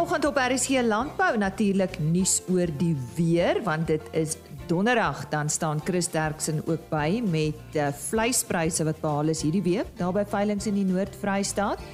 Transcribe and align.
Vanoggend 0.00 0.24
op 0.24 0.36
RSG 0.36 0.80
Landbou 0.80 1.34
natuurlik 1.36 1.98
nuus 1.98 2.38
oor 2.48 2.70
die 2.80 2.94
weer 3.16 3.58
want 3.62 3.84
dit 3.86 4.06
is 4.16 4.38
donderdag 4.66 5.26
dan 5.28 5.50
staan 5.52 5.82
Chris 5.84 6.08
Derksen 6.08 6.62
ook 6.64 6.88
by 6.88 7.20
met 7.20 7.76
uh, 7.76 7.90
vleispryse 7.92 8.84
wat 8.88 9.02
behaal 9.02 9.28
is 9.28 9.44
hierdie 9.44 9.62
week 9.62 9.92
daar 10.00 10.16
by 10.16 10.24
veilinge 10.24 10.64
in 10.72 10.80
die 10.80 10.86
Noord-Vrystaat. 10.88 11.84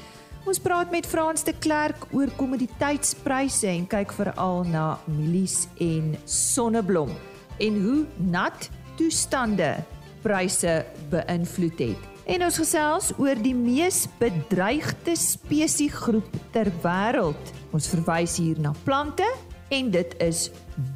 Ons 0.46 0.62
praat 0.62 0.94
met 0.94 1.10
Frans 1.10 1.42
de 1.42 1.58
Klerk 1.58 2.06
oor 2.14 2.30
kommoditeitspryse 2.38 3.66
en 3.74 3.90
kyk 3.90 4.14
veral 4.14 4.62
na 4.70 4.88
mielies 5.10 5.64
en 5.82 6.14
sonneblom 6.30 7.10
en 7.58 7.84
hoe 7.88 8.00
nat 8.22 8.70
toestande 9.02 9.80
pryse 10.22 10.84
beïnvloed 11.10 11.88
het. 11.90 12.15
En 12.26 12.42
ons 12.42 12.56
gesels 12.58 13.12
oor 13.22 13.38
die 13.38 13.54
mees 13.54 14.00
bedreigde 14.18 15.12
spesiegroep 15.14 16.32
ter 16.50 16.72
wêreld. 16.82 17.52
Ons 17.70 17.86
verwys 17.92 18.34
hier 18.42 18.58
na 18.58 18.72
plante 18.82 19.28
en 19.70 19.92
dit 19.94 20.16
is 20.26 20.48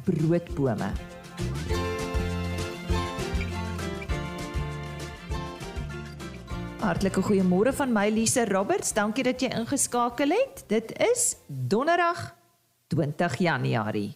broodbome. 0.03 0.89
Hartlike 6.83 7.23
goeiemôre 7.23 7.71
van 7.79 7.95
my 7.95 8.09
Lise 8.11 8.43
Roberts. 8.51 8.91
Dankie 8.91 9.23
dat 9.23 9.39
jy 9.39 9.53
ingeskakel 9.55 10.35
het. 10.35 10.65
Dit 10.67 10.91
is 10.99 11.37
Donderdag 11.47 12.33
20 12.91 13.39
Januarie. 13.39 14.09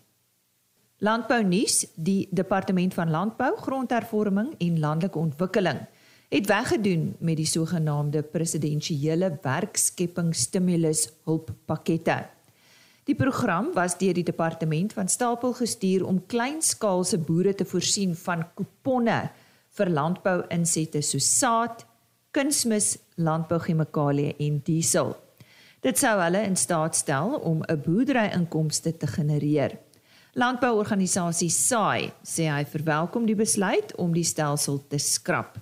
Landbou 1.00 1.44
nuus: 1.48 1.86
Die 1.96 2.28
Departement 2.36 2.94
van 2.94 3.10
Landbou, 3.10 3.54
Grondhervorming 3.64 4.56
en 4.60 4.80
Landelike 4.84 5.20
Ontwikkeling 5.20 5.86
het 6.30 6.48
weggedoen 6.48 7.16
met 7.20 7.38
die 7.38 7.46
sogenaamde 7.46 8.22
presidensiële 8.24 9.38
werkskeppingsstimulus 9.42 11.10
hulppakkette. 11.24 12.26
Die 13.06 13.16
program 13.16 13.70
was 13.74 13.98
deur 13.98 14.14
die 14.18 14.26
departement 14.26 14.94
van 14.94 15.08
stapel 15.08 15.54
gestuur 15.54 16.06
om 16.06 16.24
kleinskaalse 16.26 17.18
boere 17.18 17.54
te 17.56 17.66
voorsien 17.66 18.16
van 18.16 18.48
kuponne 18.58 19.20
vir 19.78 19.92
landbou-insette 19.92 21.02
soos 21.06 21.28
saad, 21.38 21.86
kunsmis, 22.34 22.96
landbouchemikalieë 23.16 24.36
en 24.48 24.58
diesel. 24.66 25.14
Dit 25.86 26.02
sou 26.02 26.16
hulle 26.18 26.42
in 26.48 26.58
staat 26.58 26.96
stel 26.96 27.36
om 27.36 27.62
'n 27.62 27.82
boerderyinkomste 27.86 28.98
te 28.98 29.08
genereer. 29.08 29.78
Landbouorganisasie 30.34 31.50
SAI 31.50 32.12
sê 32.24 32.50
hy 32.50 32.66
verwelkom 32.66 33.26
die 33.26 33.36
besluit 33.36 33.96
om 33.96 34.14
die 34.14 34.24
stelsel 34.24 34.82
te 34.88 34.98
skrap. 34.98 35.60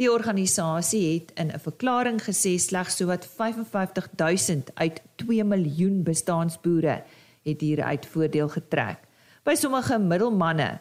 Die 0.00 0.08
organisasie 0.08 1.02
het 1.12 1.32
in 1.36 1.52
'n 1.52 1.60
verklaring 1.60 2.22
gesê 2.22 2.56
slegs 2.56 2.96
sowat 2.96 3.26
55000 3.26 4.70
uit 4.74 5.02
2 5.14 5.44
miljoen 5.44 6.02
bestaanboere 6.02 7.02
het 7.42 7.60
hieruit 7.60 8.06
voordeel 8.06 8.48
getrek. 8.48 8.98
By 9.44 9.54
sommige 9.54 9.98
middelmanne 9.98 10.80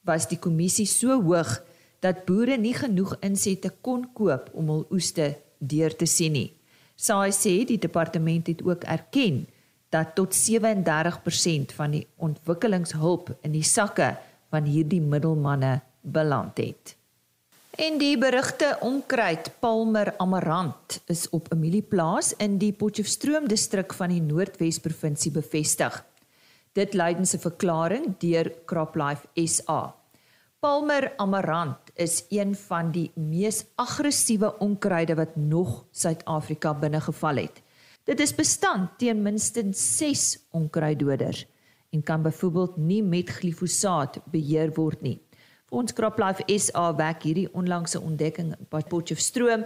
was 0.00 0.28
die 0.28 0.38
kommissie 0.38 0.86
so 0.86 1.22
hoog 1.22 1.62
dat 2.00 2.24
boere 2.24 2.56
nie 2.56 2.74
genoeg 2.74 3.16
insette 3.20 3.72
kon 3.80 4.12
koop 4.12 4.50
om 4.52 4.68
hul 4.68 4.86
oeste 4.90 5.36
deur 5.58 5.96
te 5.96 6.06
sien 6.06 6.32
nie. 6.32 6.52
Saai 6.96 7.32
sê 7.32 7.64
die 7.64 7.78
departement 7.78 8.46
het 8.46 8.64
ook 8.64 8.84
erken 8.84 9.46
dat 9.88 10.14
tot 10.14 10.34
37% 10.34 11.72
van 11.74 11.90
die 11.90 12.06
ontwikkelingshulp 12.16 13.36
in 13.42 13.52
die 13.52 13.62
sakke 13.62 14.16
van 14.50 14.64
hierdie 14.64 15.00
middelmanne 15.00 15.80
beland 16.00 16.58
het. 16.58 16.96
En 17.74 17.96
die 17.98 18.14
berigte 18.14 18.76
onkruid 18.86 19.48
Palmer 19.58 20.12
Amarant 20.22 21.00
is 21.10 21.26
op 21.34 21.48
'n 21.50 21.58
mielieplaas 21.58 22.34
in 22.38 22.58
die 22.58 22.72
Potchefstroom 22.72 23.48
distrik 23.48 23.92
van 23.92 24.08
die 24.08 24.20
Noordwes 24.20 24.78
provinsie 24.78 25.32
bevestig. 25.32 26.04
Dit 26.72 26.94
lydens 26.94 27.34
'n 27.34 27.38
verklaring 27.38 28.18
deur 28.18 28.52
CropLife 28.64 29.26
SA. 29.34 29.94
Palmer 30.60 31.12
Amarant 31.16 31.78
is 31.94 32.24
een 32.28 32.54
van 32.54 32.90
die 32.90 33.10
mees 33.14 33.64
aggressiewe 33.74 34.58
onkruide 34.58 35.14
wat 35.14 35.36
nog 35.36 35.84
Suid-Afrika 35.90 36.74
binnegeval 36.74 37.36
het. 37.36 37.62
Dit 38.04 38.20
is 38.20 38.34
bestand 38.34 38.98
teen 38.98 39.22
minstens 39.22 39.96
6 39.96 40.38
onkruiddoders 40.50 41.46
en 41.90 42.02
kan 42.02 42.22
byvoorbeeld 42.22 42.76
nie 42.76 43.02
met 43.02 43.28
glifosaat 43.28 44.20
beheer 44.30 44.72
word 44.74 45.02
nie. 45.02 45.20
Ons 45.74 45.90
CropLife 45.90 46.44
SA 46.54 46.92
wek 46.94 47.24
hierdie 47.26 47.48
onlangse 47.58 47.98
ontdekking 47.98 48.52
by 48.70 48.78
Potchefstroom 48.86 49.64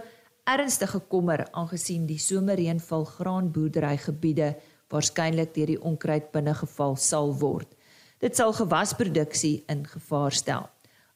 ernstige 0.49 1.03
kommer 1.11 1.43
aangesien 1.53 2.07
die 2.09 2.17
somerreënval 2.17 3.03
graanboerderygebiede 3.11 4.47
waarskynlik 4.89 5.51
deur 5.53 5.69
die 5.69 5.83
onkruid 5.85 6.31
binnegeval 6.33 6.97
sal 6.97 7.29
word. 7.43 7.69
Dit 8.25 8.39
sal 8.39 8.55
gewasproduksie 8.57 9.59
in 9.69 9.83
gevaar 9.91 10.33
stel. 10.33 10.65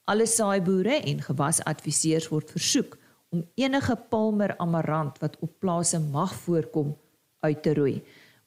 Alle 0.06 0.28
saaiboere 0.30 1.00
en 1.00 1.26
gewasadviseurs 1.26 2.30
word 2.30 2.54
versoek 2.54 2.94
om 3.34 3.42
enige 3.58 3.98
palmer 4.14 4.54
amarant 4.62 5.18
wat 5.26 5.40
op 5.42 5.58
plase 5.64 5.98
mag 6.04 6.38
voorkom 6.44 6.94
uit 7.42 7.66
te 7.66 7.74
roei. 7.74 7.98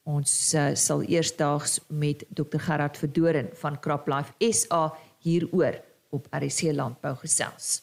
Ons 0.06 0.54
uh, 0.54 0.70
sal 0.78 1.02
eersdaags 1.10 1.80
met 1.90 2.22
Dr 2.30 2.62
Gerard 2.68 3.02
Verdoren 3.02 3.50
van 3.58 3.82
CropLife 3.82 4.54
SA 4.54 4.92
hieroor 5.26 5.82
op 6.16 6.30
RC 6.30 6.72
Landbou 6.72 7.14
gesels. 7.22 7.82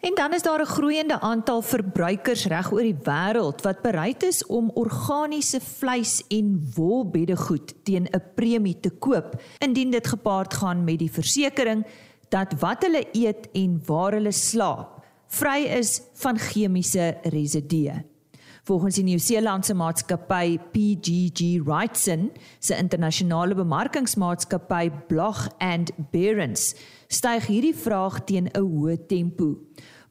En 0.00 0.14
dan 0.14 0.32
is 0.32 0.42
daar 0.42 0.60
'n 0.60 0.74
groeiende 0.76 1.20
aantal 1.20 1.62
verbruikers 1.62 2.46
reg 2.46 2.72
oor 2.72 2.82
die 2.82 3.02
wêreld 3.04 3.62
wat 3.62 3.82
bereid 3.82 4.22
is 4.22 4.46
om 4.46 4.70
organiese 4.74 5.60
vleis 5.60 6.24
en 6.28 6.72
wolbeddegoed 6.74 7.74
teen 7.84 8.08
'n 8.10 8.22
premie 8.34 8.80
te 8.80 8.90
koop 8.90 9.42
indien 9.58 9.90
dit 9.90 10.06
gepaard 10.06 10.54
gaan 10.54 10.84
met 10.84 10.98
die 10.98 11.12
versekering 11.12 11.86
dat 12.28 12.52
wat 12.58 12.82
hulle 12.82 13.08
eet 13.12 13.48
en 13.52 13.82
waar 13.86 14.12
hulle 14.12 14.32
slaap 14.32 15.04
vry 15.26 15.64
is 15.64 16.00
van 16.14 16.38
chemiese 16.38 17.18
residue. 17.22 18.04
Volgens 18.62 18.94
die 18.94 19.04
Nieu-Seelandse 19.04 19.74
maatskappy 19.74 20.58
PGG 20.72 21.64
Wrightson 21.64 22.30
se 22.58 22.76
internasionale 22.76 23.54
bemarkingsmaatskappy 23.54 24.90
Blog 25.08 25.48
and 25.58 25.92
Bearings 26.12 26.74
styg 27.08 27.48
hierdie 27.48 27.74
vraag 27.74 28.20
teen 28.26 28.50
'n 28.52 28.60
hoë 28.60 29.06
tempo. 29.08 29.56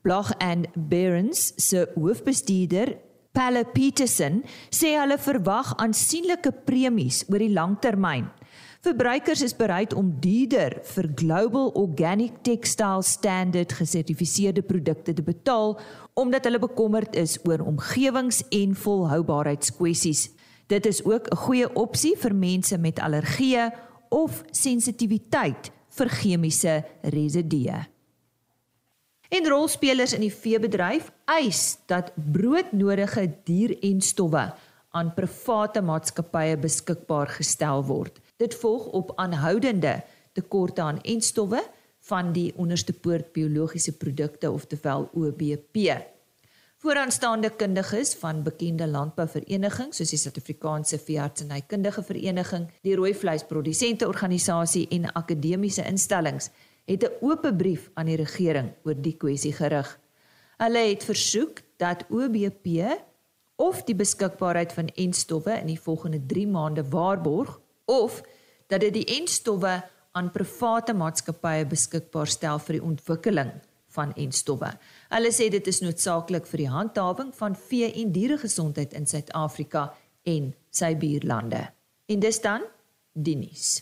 Blog 0.02 0.32
and 0.40 0.68
Bearings 0.76 1.54
se 1.58 1.88
hoofbestuurder 1.96 2.98
Palle 3.32 3.64
Peterson 3.66 4.42
sê 4.74 4.96
hulle 4.98 5.18
verwag 5.22 5.76
aansienlike 5.78 6.52
premies 6.66 7.26
oor 7.30 7.40
die 7.40 7.54
langtermyn. 7.54 8.32
Verbruikers 8.80 9.42
is 9.44 9.52
bereid 9.60 9.92
om 9.94 10.14
duurder 10.24 10.78
vir 10.88 11.08
Global 11.20 11.74
Organic 11.76 12.38
Textile 12.48 13.04
Standard 13.04 13.74
gesertifiseerde 13.76 14.62
produkte 14.64 15.12
te 15.14 15.24
betaal 15.24 15.74
omdat 16.16 16.48
hulle 16.48 16.62
bekommerd 16.64 17.18
is 17.20 17.36
oor 17.44 17.60
omgewings- 17.60 18.46
en 18.56 18.78
volhoubaarheidskwessies. 18.80 20.30
Dit 20.72 20.86
is 20.86 21.04
ook 21.04 21.28
'n 21.28 21.36
goeie 21.36 21.68
opsie 21.76 22.16
vir 22.16 22.36
mense 22.36 22.78
met 22.78 23.00
allergieë 23.00 23.72
of 24.10 24.44
sensitiwiteit 24.52 25.72
vir 25.90 26.10
chemiese 26.10 26.86
residue. 27.02 27.84
En 29.30 29.48
rolspelers 29.48 30.14
in 30.14 30.22
die 30.22 30.34
veebedryf 30.34 31.12
eis 31.26 31.78
dat 31.86 32.14
broodnodige 32.16 33.28
dier 33.44 33.78
en 33.84 34.02
stowwe 34.02 34.54
aan 34.92 35.14
private 35.14 35.82
maatskappye 35.82 36.58
beskikbaar 36.58 37.28
gestel 37.28 37.84
word. 37.86 38.22
Dit 38.40 38.56
volg 38.56 38.86
op 38.86 39.12
aanhoudende 39.16 40.04
tekorte 40.32 40.82
aan 40.82 41.02
enstowwe 41.02 41.60
van 42.00 42.32
die 42.32 42.54
onderste 42.56 42.94
poort 42.94 43.34
biologiese 43.36 43.98
produkte 43.98 44.52
oftewel 44.52 45.10
OBP. 45.14 45.76
Vooraanstaande 46.78 47.50
kundiges 47.50 48.14
van 48.16 48.40
bekende 48.44 48.88
landbouverenigings 48.88 50.00
soos 50.00 50.16
die 50.16 50.22
Suid-Afrikaanse 50.22 51.02
Veeartsenykundige 51.04 52.04
Vereniging, 52.04 52.72
die 52.82 52.96
Rooi 52.96 53.12
Vleisprodusente 53.14 54.08
Organisasie 54.08 54.88
en 54.88 55.12
akademiese 55.12 55.84
instellings 55.84 56.50
het 56.86 57.04
'n 57.04 57.12
oop 57.20 57.54
brief 57.58 57.90
aan 57.94 58.06
die 58.06 58.16
regering 58.24 58.72
oor 58.84 58.96
die 59.02 59.18
kwessie 59.18 59.54
gerig. 59.54 60.00
Hulle 60.58 60.88
het 60.88 61.04
versoek 61.04 61.60
dat 61.78 62.06
OBP 62.10 62.68
of 63.56 63.84
die 63.84 63.96
beskikbaarheid 63.96 64.74
van 64.74 64.88
enstowwe 64.88 65.60
in 65.60 65.68
die 65.68 65.82
volgende 65.82 66.26
3 66.26 66.48
maande 66.48 66.90
waarborg 66.90 67.60
of 67.90 68.22
dat 68.70 68.84
dit 68.86 68.94
die 68.94 69.08
enstowwe 69.20 69.80
aan 70.18 70.32
private 70.34 70.94
maatskappye 70.98 71.66
beskikbaar 71.70 72.30
stel 72.30 72.62
vir 72.66 72.80
die 72.80 72.86
ontwikkeling 72.86 73.52
van 73.96 74.14
enstowwe. 74.22 74.72
Hulle 75.10 75.32
sê 75.34 75.50
dit 75.50 75.68
is 75.68 75.82
noodsaaklik 75.82 76.48
vir 76.50 76.66
die 76.66 76.72
handhawing 76.72 77.34
van 77.36 77.58
vee- 77.58 77.94
en 78.02 78.12
dieregesondheid 78.14 78.94
in 78.94 79.08
Suid-Afrika 79.10 79.90
en 80.24 80.54
sy 80.70 80.94
buurlande. 80.96 81.70
En 82.10 82.20
dis 82.20 82.42
dan 82.42 82.66
die 83.14 83.36
nuus. 83.36 83.82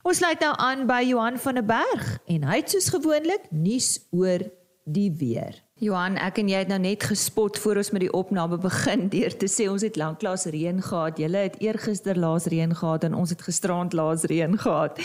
Ons 0.00 0.16
sluit 0.16 0.40
nou 0.40 0.54
aan 0.56 0.86
by 0.88 1.02
Johan 1.04 1.36
van 1.38 1.60
der 1.60 1.66
Berg 1.68 2.06
en 2.26 2.46
hy 2.48 2.62
het 2.62 2.72
soos 2.72 2.88
gewoonlik 2.88 3.50
nuus 3.52 3.98
oor 4.16 4.46
die 4.88 5.10
weer. 5.12 5.60
Johan, 5.80 6.18
ek 6.20 6.42
en 6.42 6.48
jy 6.50 6.58
het 6.60 6.68
nou 6.68 6.76
net 6.76 7.06
gespot 7.08 7.56
voor 7.56 7.78
ons 7.80 7.88
met 7.94 8.02
die 8.04 8.10
opname 8.12 8.58
begin 8.60 9.06
deur 9.08 9.32
te 9.32 9.46
sê 9.48 9.64
ons 9.72 9.80
het 9.80 9.96
lanklaas 9.96 10.42
reën 10.52 10.76
gehad. 10.84 11.16
Julle 11.22 11.46
het 11.46 11.56
eergister 11.64 12.20
laas 12.20 12.50
reën 12.52 12.74
gehad 12.76 13.06
en 13.08 13.16
ons 13.16 13.32
het 13.32 13.40
gisterand 13.46 13.96
laas 13.96 14.26
reën 14.28 14.58
gehad. 14.60 15.00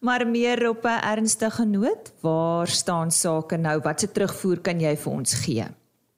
Maar 0.00 0.24
meer 0.24 0.64
op 0.70 0.88
'n 0.88 1.04
ernstige 1.12 1.66
noot, 1.66 2.08
waar 2.22 2.66
staan 2.66 3.10
sake 3.10 3.56
nou? 3.56 3.80
Wat 3.84 4.00
se 4.00 4.08
terugvoer 4.12 4.60
kan 4.60 4.80
jy 4.80 4.96
vir 4.96 5.12
ons 5.12 5.34
gee? 5.44 5.66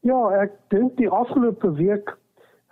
Ja, 0.00 0.20
ek 0.42 0.52
dink 0.68 0.96
die 0.96 1.10
afgelope 1.10 1.72
week 1.74 2.16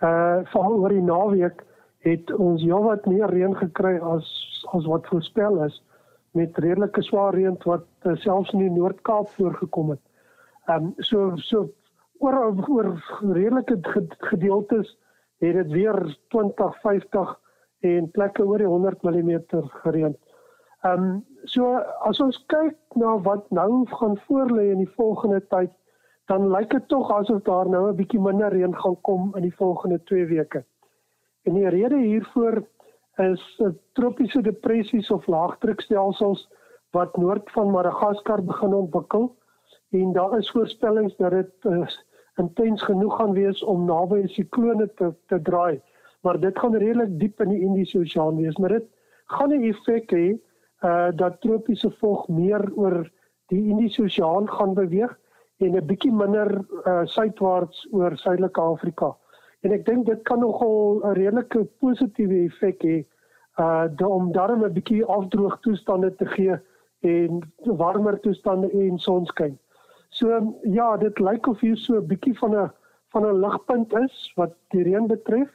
uh 0.01 0.39
veral 0.53 0.79
oor 0.79 0.89
die 0.89 1.03
naweek 1.03 1.65
het 1.99 2.31
ons 2.31 2.61
heelwat 2.61 3.05
meer 3.05 3.27
reën 3.27 3.55
gekry 3.55 3.99
as 3.99 4.23
as 4.71 4.85
wat 4.85 5.07
voorspel 5.07 5.65
is 5.65 5.83
met 6.31 6.57
redelike 6.57 7.01
swaar 7.01 7.33
reën 7.33 7.57
wat 7.65 7.85
uh, 8.05 8.15
selfs 8.15 8.53
in 8.53 8.59
die 8.59 8.71
Noord-Kaap 8.79 9.29
voorgekom 9.29 9.89
het. 9.89 9.99
Ehm 10.69 10.85
um, 10.85 10.93
so 10.97 11.31
so 11.35 11.59
oor 12.19 12.35
oor 12.69 12.87
redelike 13.21 13.79
gedeeltes 14.29 14.97
het 15.39 15.55
dit 15.55 15.71
weer 15.71 16.17
20, 16.27 16.75
50 16.81 17.31
en 17.79 18.09
plekke 18.11 18.45
oor 18.45 18.61
die 18.61 18.67
100 18.67 19.01
mm 19.01 19.31
gereën. 19.83 20.13
Ehm 20.81 21.03
um, 21.03 21.25
so 21.43 21.71
as 22.09 22.21
ons 22.21 22.37
kyk 22.53 22.77
na 23.01 23.15
wat 23.25 23.49
nou 23.49 23.85
gaan 23.95 24.17
voorlê 24.27 24.67
in 24.75 24.83
die 24.83 24.93
volgende 24.99 25.41
tyd, 25.47 25.73
dan 26.29 26.51
lyk 26.53 26.69
dit 26.69 26.87
tog 26.93 27.09
asof 27.17 27.41
daar 27.49 27.69
nou 27.69 27.89
'n 27.89 27.95
bietjie 27.95 28.21
minder 28.21 28.53
reën 28.53 28.75
gaan 28.75 29.01
kom 29.01 29.33
in 29.35 29.41
die 29.41 29.55
volgende 29.55 30.03
2 30.03 30.25
weke. 30.25 30.63
En 31.45 31.53
die 31.53 31.69
rede 31.69 31.97
hiervoor 31.97 32.61
is 33.17 33.61
tropiese 33.93 34.41
depressies 34.41 35.11
of 35.11 35.27
laagdrukstelsels 35.27 36.47
wat 36.91 37.17
noord 37.17 37.51
van 37.51 37.71
Madagaskar 37.71 38.43
begin 38.43 38.73
ontwikkel 38.73 39.35
en 39.89 40.11
daar 40.13 40.37
is 40.37 40.51
voorspellings 40.51 41.15
dat 41.15 41.31
dit 41.31 41.53
uh, 41.63 41.87
intens 42.35 42.81
genoeg 42.81 43.15
gaan 43.15 43.31
wees 43.31 43.63
om 43.63 43.85
naby 43.85 44.21
'n 44.21 44.27
siklone 44.27 44.93
te 44.93 45.13
te 45.27 45.41
draai. 45.41 45.81
Maar 46.21 46.39
dit 46.39 46.59
gaan 46.59 46.75
redelik 46.75 47.19
diep 47.19 47.41
in 47.41 47.49
die 47.49 47.61
Indiese 47.61 47.99
Oseaan 47.99 48.35
wees. 48.35 48.57
Maar 48.57 48.69
dit 48.69 48.87
gaan 49.25 49.49
'n 49.49 49.63
effek 49.63 50.11
hê 50.11 50.27
uh 50.83 51.09
dat 51.15 51.41
tropiese 51.41 51.91
vog 51.91 52.27
meer 52.27 52.71
oor 52.75 53.11
die 53.47 53.69
Indiese 53.69 54.01
Oseaan 54.01 54.49
gaan 54.49 54.73
beweeg 54.73 55.19
en 55.57 55.75
'n 55.75 55.85
bietjie 55.85 56.11
minder 56.11 56.65
uh 56.85 57.05
suidwaarts 57.05 57.87
oor 57.91 58.17
Suidelike 58.17 58.61
Afrika. 58.61 59.15
En 59.61 59.71
ek 59.71 59.85
dink 59.85 60.05
dit 60.05 60.21
kan 60.21 60.39
nogal 60.39 61.01
'n 61.03 61.13
redelike 61.13 61.67
positiewe 61.79 62.43
effek 62.45 62.83
hê 62.83 63.05
uh 63.59 64.07
om 64.07 64.31
daarmee 64.31 64.69
'n 64.69 64.73
bietjie 64.73 65.05
afdroog 65.05 65.59
toestande 65.59 66.15
te 66.15 66.25
gee 66.25 66.55
en 66.99 67.41
warmer 67.63 68.19
toestande 68.19 68.71
en 68.71 68.97
sonskyn. 68.97 69.59
So 70.09 70.55
ja, 70.63 70.97
dit 70.97 71.19
lyk 71.19 71.47
of 71.47 71.59
hier 71.59 71.77
so 71.77 71.95
'n 71.95 72.07
bietjie 72.07 72.37
van 72.37 72.55
'n 72.55 72.71
van 73.13 73.25
'n 73.25 73.39
ligpunt 73.39 73.93
is 73.93 74.31
wat 74.35 74.53
die 74.69 74.83
reën 74.83 75.07
betref. 75.07 75.49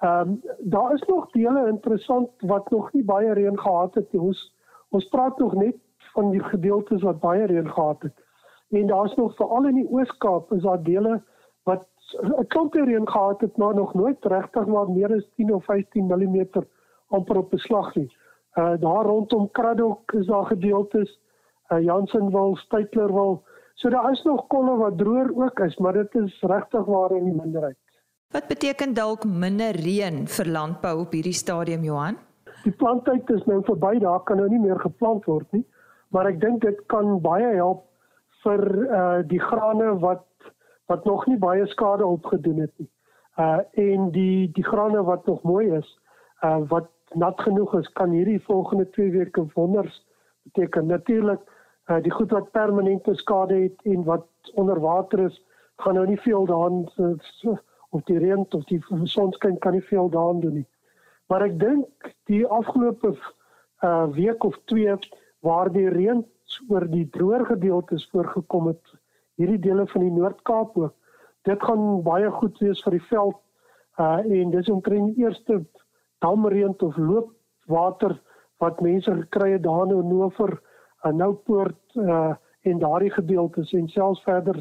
Ehm 0.00 0.20
um, 0.20 0.40
daar 0.58 0.92
is 0.92 1.02
nog 1.02 1.30
dele 1.30 1.68
interessant 1.68 2.30
wat 2.40 2.70
nog 2.70 2.92
nie 2.92 3.04
baie 3.04 3.32
reën 3.32 3.58
gehad 3.58 3.94
het 3.94 4.12
nie. 4.12 4.20
Ons 4.20 4.52
ons 4.90 5.08
praat 5.08 5.38
nog 5.38 5.54
net 5.54 5.76
van 6.12 6.30
die 6.30 6.42
gedeeltes 6.42 7.02
wat 7.02 7.20
baie 7.20 7.46
reën 7.46 7.70
gehad 7.70 8.02
het. 8.02 8.24
En 8.70 8.86
daar's 8.86 9.14
nog 9.14 9.34
veral 9.36 9.66
in 9.66 9.74
die 9.74 9.90
Oos-Kaap 9.90 10.52
is 10.52 10.62
daar 10.62 10.82
dele 10.82 11.22
wat 11.62 11.88
'n 12.22 12.46
klomp 12.46 12.74
reën 12.74 13.08
gehad 13.08 13.40
het, 13.40 13.56
maar 13.56 13.74
nog 13.74 13.94
nooit 13.94 14.24
regtig 14.24 14.66
maar 14.66 14.90
meer 14.90 15.14
as 15.14 15.28
10 15.34 15.54
of 15.54 15.64
15 15.64 16.06
mm 16.06 16.46
amper 17.08 17.36
op 17.36 17.50
beslag 17.50 17.94
nie. 17.94 18.16
Uh 18.54 18.74
daar 18.80 19.04
rondom 19.04 19.50
Kraddock 19.50 20.12
is 20.12 20.26
daar 20.26 20.46
gedeeltes, 20.46 21.20
uh 21.68 21.82
Jansenwil, 21.82 22.56
Steytlerwil, 22.56 23.42
So 23.76 23.90
daar 23.92 24.10
is 24.12 24.22
nog 24.24 24.46
kolle 24.48 24.76
wat 24.76 24.98
droër 24.98 25.34
ook 25.36 25.58
is, 25.60 25.76
maar 25.76 25.92
dit 25.92 26.14
is 26.14 26.36
regtig 26.40 26.84
waar 26.84 27.12
in 27.12 27.24
die 27.24 27.34
minderheid. 27.34 27.76
Wat 28.32 28.46
beteken 28.48 28.94
dalk 28.94 29.24
minder 29.24 29.76
reën 29.76 30.22
vir 30.26 30.48
landbou 30.48 30.94
op 31.02 31.12
hierdie 31.12 31.36
stadium 31.36 31.84
Johan? 31.84 32.16
Die 32.64 32.72
planttyd 32.72 33.28
is 33.30 33.44
nou 33.46 33.60
verby, 33.66 33.98
daar 34.00 34.22
kan 34.24 34.40
nou 34.40 34.48
nie 34.48 34.60
meer 34.62 34.80
geplant 34.80 35.28
word 35.28 35.52
nie, 35.52 35.62
maar 36.08 36.26
ek 36.30 36.40
dink 36.40 36.64
dit 36.64 36.80
kan 36.92 37.18
baie 37.20 37.52
help 37.58 37.84
vir 38.46 38.64
uh 38.86 39.20
die 39.28 39.42
grane 39.42 39.92
wat 40.02 40.24
wat 40.88 41.04
nog 41.04 41.26
nie 41.28 41.38
baie 41.42 41.66
skade 41.74 42.06
opgedoen 42.06 42.64
het 42.64 42.72
nie. 42.80 42.88
Uh 43.36 43.60
en 43.84 44.10
die 44.16 44.48
die 44.56 44.64
grane 44.64 45.04
wat 45.04 45.26
nog 45.28 45.44
mooi 45.44 45.68
is, 45.76 45.92
uh 46.42 46.62
wat 46.72 46.88
nat 47.14 47.40
genoeg 47.44 47.76
is, 47.78 47.92
kan 47.92 48.10
hierdie 48.10 48.40
volgende 48.48 48.88
2 48.96 49.10
weke 49.10 49.46
wonders 49.54 50.00
beteken. 50.48 50.86
Natuurlik 50.86 51.44
uh, 51.90 52.00
die 52.02 52.12
goed 52.12 52.30
wat 52.34 52.50
permanente 52.50 53.14
skade 53.14 53.54
het 53.54 53.82
en 53.84 54.04
wat 54.04 54.26
onder 54.54 54.80
water 54.80 55.26
is, 55.26 55.42
gaan 55.76 55.94
nou 55.94 56.06
nie 56.06 56.20
veel 56.20 56.46
daan 56.46 56.84
of 57.90 58.02
die 58.08 58.18
reën 58.18 58.46
of 58.50 58.64
die 58.64 58.80
sonskyn 59.04 59.58
kan 59.58 59.72
nie 59.72 59.84
veel 59.84 60.08
daan 60.10 60.40
doen 60.40 60.60
nie. 60.60 60.68
Maar 61.28 61.46
ek 61.48 61.58
dink 61.60 62.12
die 62.30 62.44
afgelope 62.46 63.14
uh, 63.16 64.06
week 64.14 64.44
of 64.44 64.58
twee 64.70 64.94
waar 65.46 65.70
die 65.72 65.88
reën 65.88 66.24
oor 66.70 66.86
die 66.90 67.06
droër 67.12 67.44
gedeeltes 67.46 68.06
voorgekom 68.12 68.70
het, 68.70 68.94
hierdie 69.36 69.60
dele 69.60 69.86
van 69.90 70.06
die 70.06 70.14
Noord-Kaap 70.14 70.78
ook, 70.78 70.94
dit 71.46 71.62
gaan 71.62 72.02
baie 72.02 72.30
goed 72.30 72.58
wees 72.62 72.82
vir 72.84 72.96
die 72.96 73.06
veld 73.10 73.42
uh 73.96 74.20
en 74.20 74.50
dis 74.52 74.68
omtrent 74.68 75.14
die 75.14 75.24
eerste 75.24 75.62
damreën 76.20 76.74
of 76.84 76.96
loopwater 77.00 78.16
wat 78.60 78.80
mense 78.84 79.12
gekry 79.22 79.52
het 79.54 79.62
daar 79.64 79.92
in 79.92 80.08
Noord 80.08 80.58
aan 81.06 81.22
Noupoort 81.22 82.00
uh 82.02 82.34
en 82.66 82.80
daardie 82.82 83.12
gedeeltes 83.14 83.70
en 83.78 83.84
selfs 83.88 84.22
verder 84.26 84.56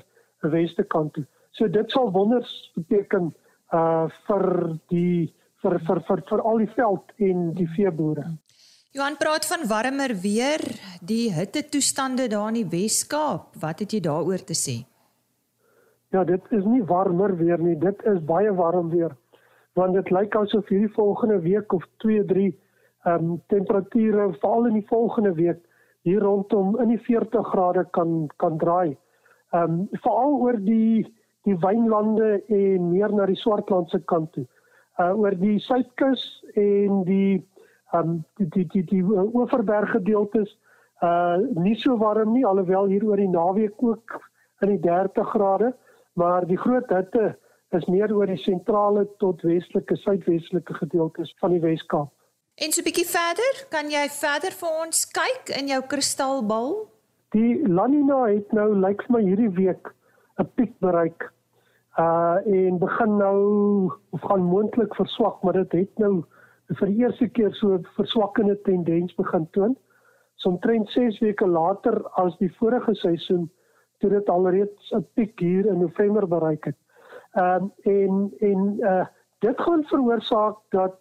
weste 0.52 0.84
kant 0.84 1.14
toe. 1.14 1.24
So 1.58 1.68
dit 1.68 1.92
sal 1.92 2.12
wonders 2.14 2.52
beteken 2.76 3.32
uh 3.74 4.06
vir 4.28 4.46
die 4.94 5.34
vir 5.64 5.80
vir 5.88 6.02
vir 6.08 6.22
vir 6.30 6.44
al 6.52 6.62
die 6.62 6.74
veld 6.76 7.14
en 7.30 7.48
die 7.58 7.70
veeboere. 7.78 8.28
Johan 8.96 9.18
praat 9.20 9.46
van 9.50 9.66
warmer 9.68 10.14
weer, 10.22 10.62
die 11.02 11.34
hitte 11.34 11.66
toestande 11.68 12.30
daar 12.32 12.54
in 12.54 12.62
die 12.62 12.70
Wes-Kaap. 12.72 13.58
Wat 13.60 13.82
het 13.84 13.92
jy 13.92 14.00
daaroor 14.06 14.44
te 14.48 14.56
sê? 14.56 14.76
Ja, 16.16 16.24
dit 16.24 16.46
is 16.56 16.64
nie 16.64 16.84
warmer 16.88 17.34
weer 17.36 17.60
nie, 17.60 17.76
dit 17.76 18.06
is 18.08 18.22
baie 18.24 18.54
warm 18.56 18.94
weer. 18.94 19.12
Want 19.76 19.98
dit 19.98 20.12
lyk 20.16 20.38
asof 20.40 20.70
hierdie 20.72 20.94
volgende 20.96 21.42
week 21.44 21.74
of 21.76 21.84
2, 22.06 22.24
3 22.30 22.46
ehm 23.06 23.26
um, 23.34 23.42
temperature 23.52 24.30
veral 24.40 24.70
in 24.70 24.80
die 24.80 24.88
volgende 24.88 25.34
week 25.34 25.60
hier 26.06 26.22
rondom 26.22 26.76
in 26.80 26.94
die 26.94 27.02
40 27.02 27.48
grade 27.50 27.86
kan 27.98 28.28
kan 28.38 28.58
draai. 28.62 28.98
Ehm 29.54 29.64
um, 29.64 29.78
veral 30.04 30.36
oor 30.42 30.58
die 30.62 31.06
die 31.46 31.58
wynlande 31.62 32.44
en 32.50 32.92
meer 32.92 33.14
na 33.14 33.26
die 33.30 33.40
Swartlandse 33.42 34.00
kant 34.12 34.32
toe. 34.34 34.46
Uh 35.02 35.14
oor 35.18 35.36
die 35.42 35.58
suidkus 35.60 36.28
en 36.54 37.02
die 37.10 37.42
ehm 37.94 38.12
um, 38.12 38.20
die 38.38 38.50
die 38.54 38.68
die, 38.74 38.84
die 38.92 39.04
Oeverberg 39.04 39.96
gedeeltes 39.98 40.54
uh 41.02 41.38
nie 41.66 41.76
so 41.76 41.98
warm 42.00 42.34
nie 42.34 42.46
alhoewel 42.46 42.92
hier 42.94 43.06
oor 43.10 43.22
die 43.22 43.32
naweek 43.32 43.84
ook 43.84 44.20
in 44.62 44.76
die 44.76 44.82
30 44.86 45.34
grade, 45.34 45.74
maar 46.14 46.46
die 46.46 46.58
groot 46.58 46.90
hitte 46.90 47.36
is 47.76 47.90
meer 47.92 48.14
oor 48.16 48.30
die 48.30 48.40
sentrale 48.40 49.08
tot 49.20 49.42
westelike 49.44 49.98
suidwestelike 49.98 50.74
gedeeltes 50.74 51.34
van 51.42 51.52
die 51.52 51.64
Weskaap. 51.66 52.12
En 52.56 52.72
so 52.72 52.80
'n 52.82 52.88
bietjie 52.88 53.10
verder, 53.12 53.56
kan 53.70 53.90
jy 53.92 54.06
verder 54.08 54.54
vir 54.60 54.76
ons 54.84 55.00
kyk 55.12 55.50
in 55.60 55.68
jou 55.68 55.82
kristalbal? 55.92 56.70
Die 57.36 57.68
La 57.68 57.88
Nina 57.88 58.20
het 58.32 58.54
nou 58.56 58.70
lyk 58.80 59.04
vir 59.04 59.14
my 59.16 59.22
hierdie 59.26 59.50
week 59.58 59.92
'n 60.40 60.48
piek 60.56 60.72
bereik. 60.80 61.26
Uh 62.00 62.38
en 62.60 62.80
begin 62.80 63.18
nou 63.18 63.40
of 64.16 64.22
gaan 64.22 64.48
moontlik 64.54 64.96
verswak, 64.96 65.44
maar 65.44 65.54
dit 65.60 65.72
het 65.72 66.00
nou 66.00 66.24
vir 66.80 66.88
die 66.88 67.04
eerste 67.04 67.28
keer 67.28 67.52
so 67.54 67.76
'n 67.76 67.88
verswakkende 68.00 68.56
tendens 68.62 69.16
begin 69.16 69.50
toon. 69.52 69.78
So 70.36 70.50
omtrent 70.50 70.90
6 70.90 71.20
weke 71.20 71.48
later 71.48 72.08
as 72.24 72.38
die 72.38 72.56
vorige 72.56 72.96
seisoen 72.96 73.52
toe 74.00 74.10
dit 74.10 74.30
alreeds 74.30 74.94
'n 74.94 75.08
piek 75.14 75.40
hier 75.40 75.66
in 75.66 75.80
November 75.80 76.28
bereik 76.28 76.66
het. 76.66 76.80
Um 77.34 77.74
en 77.84 78.32
en 78.40 78.78
uh 78.80 79.06
dit 79.40 79.62
gaan 79.62 79.84
veroorsaak 79.84 80.56
dat 80.70 80.96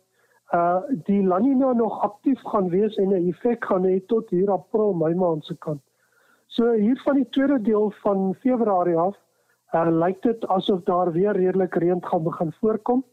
uh 0.53 0.83
die 1.07 1.23
La 1.23 1.39
Nina 1.39 1.73
nog 1.73 2.01
aktief 2.03 2.41
gaan 2.43 2.69
wees 2.69 2.97
en 2.97 3.09
'n 3.09 3.29
effek 3.29 3.65
gaan 3.65 3.85
hê 3.85 4.07
tot 4.07 4.31
hier 4.31 4.51
April, 4.51 4.93
Mei 4.93 5.15
maand 5.15 5.45
se 5.45 5.57
kant. 5.59 5.83
So 6.47 6.73
hier 6.73 7.01
van 7.05 7.15
die 7.15 7.29
tweede 7.29 7.61
deel 7.63 7.91
van 7.91 8.35
Februarie 8.35 8.97
af, 8.97 9.17
uh 9.73 9.89
lyk 9.91 10.23
dit 10.23 10.47
asof 10.47 10.83
daar 10.83 11.13
weer 11.13 11.33
redelik 11.33 11.75
reën 11.75 12.05
gaan 12.05 12.23
begin 12.23 12.53
voorkom. 12.53 13.05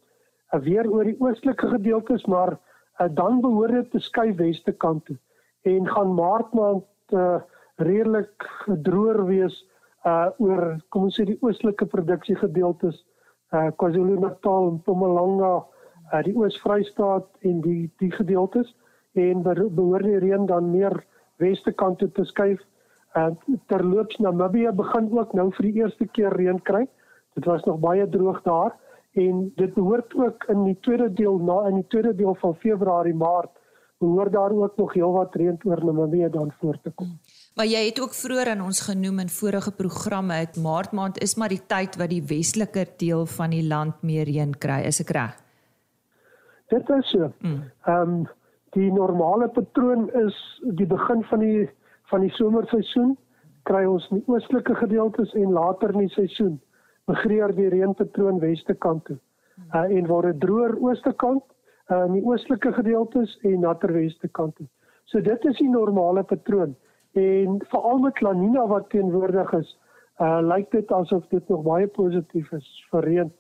Uh, 0.54 0.60
weer 0.60 0.92
oor 0.92 1.04
die 1.04 1.20
oostelike 1.20 1.68
gedeeltes, 1.68 2.26
maar 2.26 2.60
uh, 3.00 3.08
dan 3.12 3.42
behoort 3.42 3.72
dit 3.72 3.92
te 3.92 4.00
skuif 4.00 4.36
weste 4.36 4.72
kant 4.72 5.06
toe 5.06 5.18
en 5.62 5.88
gaan 5.88 6.14
Maart 6.14 6.54
maand 6.54 6.86
uh 7.10 7.42
redelik 7.76 8.46
droër 8.86 9.26
wees 9.26 9.56
uh 10.06 10.30
oor 10.38 10.78
kom 10.90 11.08
ons 11.10 11.18
sê 11.20 11.26
die 11.26 11.38
oostelike 11.42 11.86
produksie 11.86 12.36
gedeeltes 12.38 13.02
uh 13.54 13.70
KwaZulu-Natal 13.78 14.68
en 14.68 14.80
Mpumalanga 14.80 15.54
uh, 16.14 16.24
die 16.24 16.36
Oos-Vrystaat 16.36 17.28
en 17.42 17.62
die 17.62 17.90
die 17.98 18.12
gedeeltes 18.12 18.76
en 19.14 19.42
behoort 19.44 20.04
die 20.04 20.20
reën 20.20 20.46
dan 20.46 20.72
meer 20.72 21.04
weste 21.38 21.72
kant 21.72 22.00
toe 22.00 22.12
te 22.12 22.24
skuif 22.26 22.62
Uh 23.12 23.30
terloops 23.68 24.18
Namibië 24.18 24.72
begin 24.72 25.10
ook 25.12 25.34
nou 25.34 25.50
vir 25.52 25.66
die 25.68 25.82
eerste 25.84 26.06
keer 26.16 26.32
reën 26.32 26.62
kry. 26.64 26.86
Dit 27.36 27.46
was 27.46 27.64
nog 27.68 27.80
baie 27.84 28.10
droog 28.10 28.40
daar 28.42 28.78
en 29.20 29.52
dit 29.56 29.74
behoort 29.74 30.16
ook 30.16 30.46
in 30.48 30.64
die 30.64 30.78
tweede 30.80 31.10
deel 31.14 31.38
na 31.38 31.68
in 31.68 31.82
die 31.82 31.88
tweede 31.88 32.16
deel 32.16 32.36
van 32.40 32.56
Februarie 32.56 33.14
Maart 33.14 33.52
behoort 34.00 34.32
daar 34.32 34.52
ook 34.52 34.78
nog 34.78 34.94
heelwat 34.94 35.36
reën 35.36 35.60
oor 35.64 35.84
Namibië 35.86 36.30
dan 36.32 36.54
voor 36.60 36.80
te 36.84 36.92
kom. 36.96 37.20
Maar 37.56 37.66
jy 37.66 37.86
het 37.86 38.00
ook 38.02 38.14
vroeër 38.14 38.50
aan 38.56 38.62
ons 38.62 38.80
genoem 38.80 39.20
in 39.20 39.30
vorige 39.30 39.72
programme 39.72 40.34
het 40.34 40.56
Maart 40.58 40.92
maand 40.92 41.20
is 41.20 41.36
maar 41.36 41.50
die 41.50 41.66
tyd 41.68 42.00
wat 42.00 42.10
die 42.10 42.24
westeliker 42.24 42.88
deel 42.98 43.26
van 43.26 43.50
die 43.50 43.68
land 43.68 44.02
meer 44.02 44.24
reën 44.24 44.56
kry, 44.58 44.86
is 44.88 45.04
ek 45.04 45.10
reg? 45.10 45.36
Dit 46.72 46.90
is 46.90 47.10
so. 47.10 47.32
Mm. 47.40 47.64
Ehm 47.86 48.14
um, 48.14 48.28
die 48.72 48.92
normale 48.92 49.50
patroon 49.52 50.06
is 50.16 50.36
die 50.80 50.88
begin 50.88 51.24
van 51.28 51.40
die 51.44 51.70
van 52.12 52.24
die 52.24 52.32
somerseisoen 52.38 53.18
kry 53.68 53.82
ons 53.86 54.08
in 54.12 54.22
die 54.22 54.32
oostelike 54.32 54.76
gedeeltes 54.80 55.34
en 55.36 55.52
later 55.52 55.92
in 55.92 56.06
die 56.06 56.14
seisoen 56.16 56.56
migreer 57.12 57.52
die 57.58 57.68
reënpatroon 57.74 58.40
weste 58.40 58.74
kant 58.86 59.04
toe. 59.10 59.18
Uh, 59.76 59.84
en 59.84 60.08
word 60.08 60.32
dit 60.32 60.40
droër 60.46 60.78
ooste 60.80 61.14
kant 61.24 61.44
uh, 61.92 62.06
in 62.06 62.16
die 62.16 62.24
oostelike 62.24 62.72
gedeeltes 62.80 63.36
en 63.44 63.60
natter 63.68 63.92
weste 63.94 64.32
kant 64.40 64.56
toe. 64.56 64.68
So 65.12 65.20
dit 65.20 65.46
is 65.52 65.60
die 65.60 65.70
normale 65.70 66.24
patroon 66.24 66.76
en 67.20 67.60
veral 67.74 68.00
met 68.00 68.22
La 68.24 68.32
Nina 68.32 68.64
wat 68.72 68.88
teenwoordig 68.96 69.52
is, 69.60 69.76
uh, 70.24 70.40
lyk 70.40 70.72
dit 70.72 70.92
asof 70.96 71.28
dit 71.36 71.50
nog 71.52 71.68
baie 71.68 71.88
positief 72.00 72.52
is 72.56 72.76
vir 72.94 73.10
reën 73.10 73.32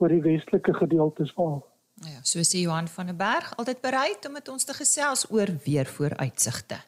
oor 0.00 0.14
die 0.14 0.24
westelike 0.24 0.72
gedeeltes 0.80 1.34
veral. 1.36 1.66
Ja, 2.06 2.20
so 2.22 2.42
sê 2.46 2.62
Johan 2.62 2.88
van 2.88 3.06
der 3.06 3.16
Berg, 3.16 3.50
altyd 3.56 3.80
bereid 3.80 4.26
om 4.26 4.32
met 4.32 4.48
ons 4.48 4.64
te 4.64 4.74
gesels 4.76 5.26
oor 5.30 5.50
weer 5.64 5.86
vooruitsigte. 5.86 6.78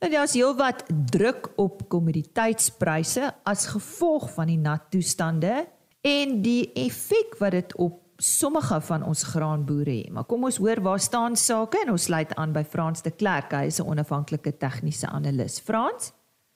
Nou 0.00 0.10
daar's 0.12 0.34
heelwat 0.36 0.84
druk 1.10 1.50
op 1.60 1.84
kommoditeitspryse 1.88 3.30
as 3.44 3.66
gevolg 3.72 4.30
van 4.34 4.50
die 4.52 4.58
nat 4.58 4.90
toestande 4.90 5.66
en 6.04 6.40
die 6.44 6.72
effek 6.76 7.38
wat 7.40 7.54
dit 7.56 7.76
op 7.76 8.00
sommige 8.16 8.80
van 8.80 9.04
ons 9.04 9.22
graanboere 9.22 9.98
het. 10.02 10.10
Maar 10.12 10.26
kom 10.28 10.44
ons 10.44 10.56
hoor 10.56 10.80
waar 10.84 11.00
staan 11.00 11.36
sake 11.36 11.80
en 11.84 11.94
ons 11.94 12.08
sluit 12.08 12.34
aan 12.34 12.52
by 12.52 12.64
Frans 12.68 13.02
de 13.02 13.10
Klerk, 13.10 13.52
hy 13.52 13.66
is 13.66 13.80
'n 13.80 13.88
onafhanklike 13.88 14.56
tegniese 14.56 15.06
analis. 15.06 15.60
Frans 15.60 16.12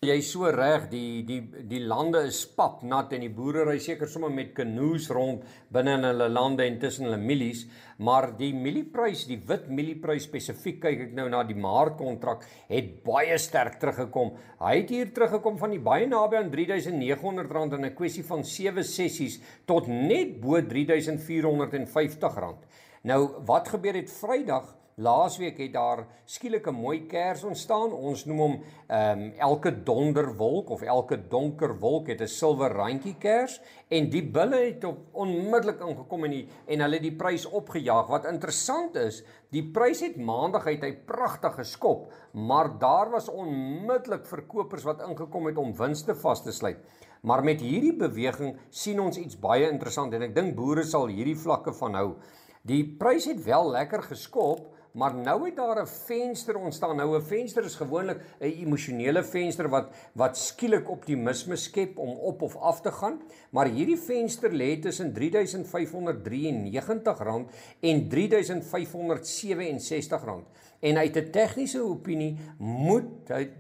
Jy 0.07 0.21
so 0.23 0.47
reg, 0.55 0.85
die 0.93 1.25
die 1.27 1.41
die 1.67 1.81
lande 1.83 2.21
is 2.29 2.45
pap 2.55 2.85
nat 2.87 3.11
en 3.17 3.25
die 3.25 3.33
boere 3.35 3.65
ry 3.67 3.81
seker 3.83 4.07
sommer 4.07 4.31
met 4.31 4.53
kanoes 4.55 5.09
rond 5.11 5.43
binne 5.75 5.97
in 5.99 6.07
hulle 6.07 6.29
lande 6.31 6.63
en 6.63 6.77
tussen 6.79 7.09
hulle 7.09 7.19
mielies, 7.19 7.65
maar 7.99 8.29
die 8.39 8.53
mielieprys, 8.55 9.25
die 9.27 9.41
wit 9.49 9.67
mielieprys 9.67 10.29
spesifiek 10.29 10.79
kyk 10.87 11.03
ek 11.09 11.19
nou 11.19 11.27
na 11.35 11.43
die 11.49 11.59
maartkontrak 11.59 12.47
het 12.71 12.95
baie 13.03 13.35
sterk 13.43 13.83
teruggekom. 13.83 14.37
Hy 14.63 14.77
het 14.77 14.95
hier 14.95 15.11
teruggekom 15.11 15.59
van 15.59 15.75
die 15.75 15.83
baie 15.91 16.07
naby 16.07 16.45
aan 16.45 16.55
R3900 16.55 17.75
in 17.81 17.91
'n 17.91 17.95
kwessie 17.99 18.27
van 18.31 18.47
7 18.47 18.87
sessies 18.87 19.43
tot 19.67 19.91
net 19.91 20.39
bo 20.41 20.63
R3450. 20.63 22.55
Nou, 23.03 23.43
wat 23.51 23.75
gebeur 23.75 23.99
het 23.99 24.15
Vrydag? 24.15 24.79
Laasweek 24.99 25.61
het 25.63 25.73
daar 25.73 26.01
skielik 26.27 26.67
'n 26.67 26.75
mooi 26.75 27.07
kers 27.07 27.45
ontstaan. 27.45 27.93
Ons 27.93 28.25
noem 28.25 28.39
hom 28.39 28.55
ehm 28.87 29.21
um, 29.21 29.33
elke 29.39 29.83
donderwolk 29.83 30.71
of 30.71 30.83
elke 30.83 31.29
donker 31.29 31.79
wolk 31.79 32.09
het 32.09 32.21
'n 32.21 32.27
silwer 32.27 32.73
randjie 32.73 33.15
kers 33.19 33.61
en 33.89 34.11
die 34.11 34.23
bulle 34.23 34.57
het 34.57 34.85
op 34.85 34.99
onmiddellik 35.13 35.81
ingekom 35.81 36.25
en 36.25 36.31
die, 36.31 36.49
en 36.67 36.81
hulle 36.81 37.01
die 37.01 37.17
prys 37.17 37.47
opgejaag. 37.47 38.07
Wat 38.07 38.25
interessant 38.25 38.97
is, 38.97 39.23
die 39.51 39.71
prys 39.71 40.01
het 40.01 40.17
maandag 40.17 40.67
uit 40.67 40.83
hy 40.83 40.93
pragtig 40.93 41.55
geskop, 41.55 42.13
maar 42.33 42.79
daar 42.79 43.11
was 43.11 43.29
onmiddellik 43.29 44.27
verkopers 44.27 44.83
wat 44.83 45.03
ingekom 45.03 45.47
het 45.47 45.57
om 45.57 45.77
winste 45.77 46.15
vas 46.15 46.43
te 46.43 46.53
sluit. 46.53 46.79
Maar 47.23 47.45
met 47.45 47.61
hierdie 47.61 47.97
beweging 47.97 48.57
sien 48.71 49.01
ons 49.01 49.17
iets 49.17 49.39
baie 49.39 49.71
interessant 49.71 50.13
en 50.15 50.23
ek 50.23 50.35
dink 50.35 50.57
boere 50.57 50.83
sal 50.83 51.07
hierdie 51.07 51.39
vlakke 51.39 51.73
van 51.73 51.95
hou. 51.95 52.17
Die 52.63 52.97
prys 52.99 53.25
het 53.25 53.45
wel 53.45 53.71
lekker 53.71 54.03
geskop, 54.03 54.75
maar 54.99 55.15
nou 55.15 55.45
het 55.45 55.57
daar 55.57 55.83
'n 55.83 55.87
venster 55.87 56.57
ontstaan. 56.57 56.97
Nou 56.97 57.17
'n 57.17 57.23
venster 57.23 57.65
is 57.65 57.75
gewoonlik 57.75 58.21
'n 58.41 58.45
emosionele 58.45 59.25
venster 59.25 59.69
wat 59.69 59.87
wat 60.13 60.37
skielik 60.37 60.91
optimisme 60.91 61.57
skep 61.57 61.99
om 61.99 62.09
op 62.09 62.43
of 62.43 62.57
af 62.57 62.81
te 62.81 62.93
gaan, 62.93 63.21
maar 63.51 63.67
hierdie 63.67 63.99
venster 63.99 64.51
lê 64.51 64.79
tussen 64.81 65.15
R3593 65.15 67.47
en 67.81 68.09
R3567. 68.09 70.45
En 70.81 70.97
uit 70.97 71.17
'n 71.17 71.31
tegniese 71.31 71.83
opinie 71.83 72.37
moet 72.59 73.05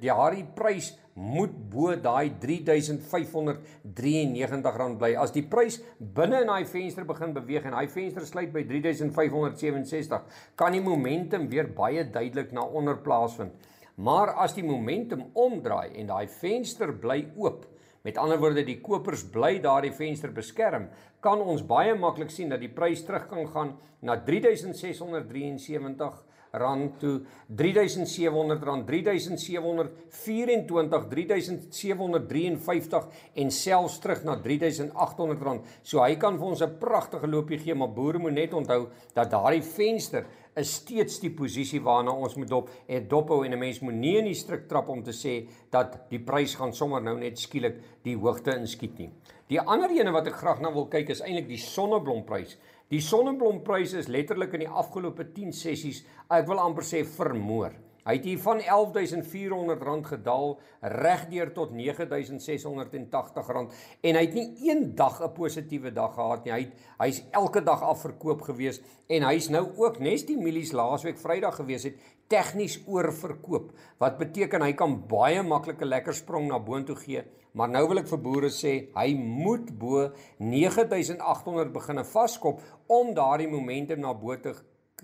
daardie 0.00 0.44
prys 0.54 0.98
moet 1.18 1.50
bo 1.70 1.96
daai 1.98 2.30
R3593 2.30 4.98
bly. 5.00 5.16
As 5.18 5.32
die 5.34 5.42
prys 5.42 5.80
binne 5.98 6.42
in 6.44 6.50
daai 6.52 6.64
venster 6.70 7.04
begin 7.08 7.32
beweeg 7.34 7.64
en 7.66 7.74
daai 7.74 7.88
venster 7.90 8.22
sluit 8.26 8.52
by 8.54 8.62
3567, 8.68 10.22
kan 10.54 10.72
die 10.72 10.84
momentum 10.84 11.48
weer 11.50 11.66
baie 11.74 12.04
duidelik 12.06 12.52
na 12.54 12.62
onder 12.62 12.96
plaasvind. 13.02 13.50
Maar 13.98 14.30
as 14.38 14.54
die 14.54 14.62
momentum 14.62 15.26
omdraai 15.34 15.98
en 15.98 16.06
daai 16.06 16.28
venster 16.30 16.94
bly 16.94 17.26
oop, 17.36 17.66
met 18.06 18.18
ander 18.22 18.38
woorde 18.38 18.62
die 18.64 18.80
kopers 18.80 19.26
bly 19.26 19.58
daardie 19.62 19.92
venster 19.92 20.30
beskerm, 20.30 20.88
kan 21.20 21.40
ons 21.42 21.62
baie 21.66 21.94
maklik 21.98 22.30
sien 22.30 22.48
dat 22.52 22.60
die 22.62 22.70
prys 22.70 23.02
terug 23.04 23.26
kan 23.26 23.46
gaan 23.50 23.74
na 24.06 24.16
3673 24.22 26.27
rand 26.52 27.00
toe 27.00 27.20
3700 27.46 28.64
rand 28.64 28.86
3724 28.86 31.08
3753 31.08 33.08
en 33.34 33.50
selfs 33.50 33.98
terug 33.98 34.24
na 34.24 34.42
3800 34.42 35.42
rand. 35.42 35.60
So 35.82 36.02
hy 36.02 36.16
kan 36.16 36.38
vir 36.38 36.46
ons 36.46 36.62
'n 36.62 36.78
pragtige 36.78 37.26
loopie 37.26 37.58
gee, 37.58 37.74
maar 37.74 37.92
boere 37.92 38.18
moet 38.18 38.32
net 38.32 38.54
onthou 38.54 38.88
dat 39.14 39.30
daardie 39.30 39.62
venster 39.62 40.24
is 40.58 40.74
steeds 40.74 41.20
die 41.22 41.30
posisie 41.30 41.80
waarna 41.80 42.10
ons 42.10 42.34
moet 42.34 42.50
dop 42.50 42.70
en 42.86 43.08
dophou 43.08 43.44
en 43.44 43.52
'n 43.52 43.58
mens 43.58 43.80
moet 43.80 43.94
nie 43.94 44.18
in 44.18 44.24
die 44.24 44.34
strik 44.34 44.68
trap 44.68 44.88
om 44.88 45.02
te 45.02 45.12
sê 45.12 45.48
dat 45.70 46.10
die 46.10 46.18
prys 46.18 46.54
gaan 46.54 46.72
sommer 46.72 47.02
nou 47.02 47.18
net 47.18 47.38
skielik 47.38 47.76
die 48.02 48.16
hoogte 48.16 48.56
inskiet 48.56 48.98
nie. 48.98 49.10
Die 49.48 49.60
ander 49.60 49.90
ene 49.90 50.12
wat 50.12 50.26
ek 50.26 50.34
graag 50.34 50.60
na 50.60 50.70
wil 50.70 50.86
kyk 50.86 51.10
is 51.10 51.20
eintlik 51.20 51.48
die 51.48 51.56
sonneblomprys. 51.56 52.56
Die 52.88 53.02
sonneblomprys 53.04 53.92
is 54.00 54.06
letterlik 54.08 54.54
in 54.56 54.62
die 54.64 54.70
afgelope 54.80 55.26
10 55.34 55.50
sessies, 55.52 55.98
ek 56.32 56.46
wil 56.48 56.56
amper 56.62 56.86
sê 56.88 57.02
vermoor. 57.04 57.74
Hy 58.08 58.14
het 58.16 58.24
hier 58.24 58.38
van 58.40 58.62
R11400 58.64 60.06
gedaal 60.08 60.54
regdeur 60.96 61.50
tot 61.52 61.74
R9680 61.76 63.50
en 64.08 64.16
hy 64.16 64.22
het 64.22 64.32
nie 64.38 64.70
een 64.70 64.94
dag 64.96 65.20
'n 65.20 65.34
positiewe 65.36 65.92
dag 65.92 66.14
gehad 66.14 66.44
nie. 66.46 66.52
Hy 66.52 66.60
het, 66.62 66.72
hy's 66.98 67.22
elke 67.32 67.60
dag 67.60 67.82
afverkoop 67.82 68.40
gewees 68.48 68.80
en 69.08 69.22
hy's 69.22 69.50
nou 69.50 69.68
ook 69.76 70.00
nes 70.00 70.24
die 70.24 70.38
mielies 70.38 70.72
laasweek 70.72 71.18
Vrydag 71.18 71.60
gewees 71.60 71.84
het 71.84 72.00
tegnies 72.28 72.80
oorverkoop. 72.86 73.72
Wat 73.98 74.18
beteken 74.18 74.62
hy 74.62 74.72
kan 74.72 75.06
baie 75.08 75.42
maklike 75.42 75.84
lekker 75.84 76.14
sprong 76.14 76.48
na 76.48 76.58
boontoe 76.58 76.96
gee 76.96 77.24
maar 77.52 77.70
nou 77.72 77.84
wil 77.88 78.02
ek 78.02 78.10
vir 78.10 78.22
boere 78.24 78.50
sê 78.54 78.74
hy 78.94 79.12
moet 79.18 79.70
bo 79.78 80.08
9800 80.38 81.72
begine 81.74 82.04
vaskop 82.04 82.60
om 82.86 83.14
daardie 83.14 83.48
momentum 83.50 84.00
na 84.02 84.14
bo 84.14 84.36
te 84.36 84.54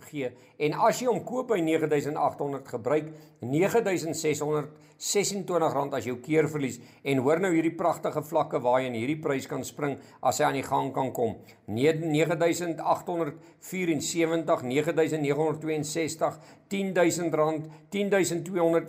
gee. 0.09 0.31
En 0.59 0.75
as 0.89 1.01
jy 1.01 1.07
hom 1.07 1.23
koop 1.27 1.53
by 1.53 1.61
9800 1.63 2.73
gebruik 2.75 3.13
9600 3.41 4.71
R26 5.05 5.93
as 5.99 6.07
jou 6.09 6.17
keer 6.25 6.47
verlies 6.49 6.79
en 7.05 7.19
hoor 7.21 7.37
nou 7.45 7.51
hierdie 7.53 7.75
pragtige 7.77 8.23
vlakke 8.25 8.57
waarheen 8.65 8.97
hierdie 8.97 9.21
prys 9.21 9.45
kan 9.51 9.61
spring 9.65 9.99
as 10.25 10.41
hy 10.41 10.47
aan 10.49 10.57
die 10.57 10.65
gang 10.65 10.89
kan 10.97 11.13
kom. 11.13 11.37
9874 11.69 14.65
9962 14.65 16.41
10000 16.73 17.37
rand 17.37 17.69
10241 17.93 18.89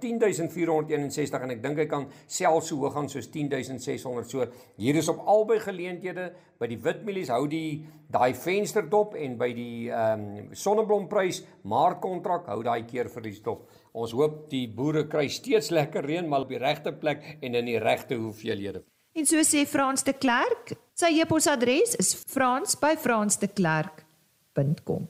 10461 0.00 1.44
en 1.44 1.54
ek 1.54 1.62
dink 1.62 1.78
hy 1.84 1.88
kan 1.90 2.08
selfs 2.24 2.72
so 2.72 2.80
hoog 2.80 2.96
gaan 2.96 3.08
soos 3.12 3.28
10600. 3.28 4.30
So 4.30 4.46
hier 4.80 4.96
is 4.96 5.12
op 5.12 5.20
albei 5.28 5.60
geleenthede 5.62 6.32
by 6.56 6.66
die 6.70 6.80
witmielies 6.80 7.28
hou 7.34 7.44
die 7.50 7.84
daai 8.12 8.32
vensterdop 8.38 9.16
en 9.20 9.34
by 9.38 9.48
die 9.54 9.88
ehm 9.90 10.22
um, 10.22 10.54
sonneblomprys 10.56 11.42
maart 11.68 12.00
kontrak 12.00 12.46
hou 12.52 12.62
daai 12.64 12.86
keer 12.88 13.10
verlies 13.12 13.42
dop. 13.44 13.66
Ons 13.96 14.12
hoop 14.12 14.50
die 14.52 14.66
boere 14.68 15.06
kry 15.08 15.24
steeds 15.32 15.72
lekker 15.72 16.04
reën 16.04 16.28
maar 16.28 16.44
op 16.44 16.52
die 16.52 16.60
regte 16.60 16.92
plek 16.92 17.40
en 17.40 17.56
in 17.56 17.64
die 17.70 17.78
regte 17.80 18.20
hoeveelhede. 18.20 18.84
En 19.16 19.24
so 19.24 19.40
sê 19.48 19.64
Frans 19.64 20.04
de 20.04 20.12
Klerk, 20.12 20.76
sy 20.92 21.16
e-posadres 21.22 21.96
is 21.96 22.12
frans@fransdeklerk.com. 22.28 25.08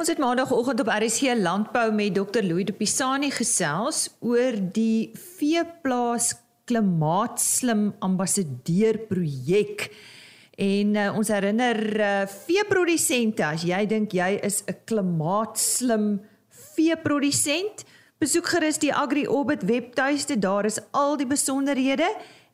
Ons 0.00 0.08
het 0.08 0.16
maandagooggend 0.18 0.80
op 0.80 0.88
RSC 0.88 1.36
Landbou 1.36 1.92
met 1.92 2.16
Dr. 2.16 2.40
Louis 2.40 2.64
de 2.64 2.72
Pisani 2.72 3.28
gesels 3.30 4.08
oor 4.24 4.56
die 4.72 5.12
veeplaas 5.12 6.32
klimaatslim 6.64 7.92
ambassadeur 8.00 8.96
projek. 9.10 9.92
En 10.56 10.96
uh, 10.96 11.12
ons 11.16 11.28
herinner 11.28 12.00
uh, 12.00 12.26
veeprodusente 12.46 13.44
as 13.44 13.62
jy 13.68 13.86
dink 13.90 14.12
jy 14.16 14.40
is 14.40 14.64
'n 14.64 14.74
klimaatslim 14.88 16.20
veeprodusent, 16.76 17.86
Besoek 18.20 18.50
gerus 18.52 18.76
die 18.76 18.90
AgriOrbit 18.92 19.62
webtuiste, 19.64 20.36
daar 20.36 20.68
is 20.68 20.76
al 20.92 21.16
die 21.16 21.24
besonderhede 21.24 22.04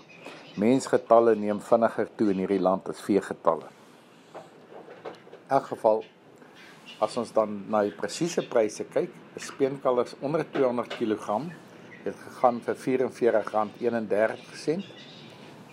mensgetalle 0.61 1.33
neem 1.47 1.65
vinniger 1.71 2.13
toe 2.21 2.29
in 2.37 2.45
hierdie 2.45 2.61
land 2.69 2.93
as 2.93 3.01
veegetalle 3.09 3.73
elk 5.49 5.67
geval 5.73 6.05
as 7.01 7.17
ons 7.21 7.33
dan 7.35 7.65
na 7.71 7.83
die 7.85 7.95
presiese 7.95 8.43
pryse 8.49 8.85
kyk, 8.89 9.11
is 9.37 9.47
speenkalvers 9.51 10.15
onder 10.25 10.47
200 10.53 10.97
kg 10.97 11.27
het 12.07 12.17
gegaan 12.23 12.61
vir 12.63 12.75
R44.31 12.79 12.85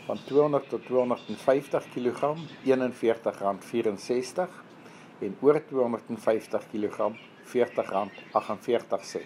van 0.07 0.17
200 0.27 0.69
tot 0.69 0.85
250 0.89 1.83
kg 1.93 2.21
R41.64 2.65 4.49
en 5.23 5.38
oor 5.41 5.62
250 5.69 6.63
kg 6.71 6.97
R40.48. 7.43 9.21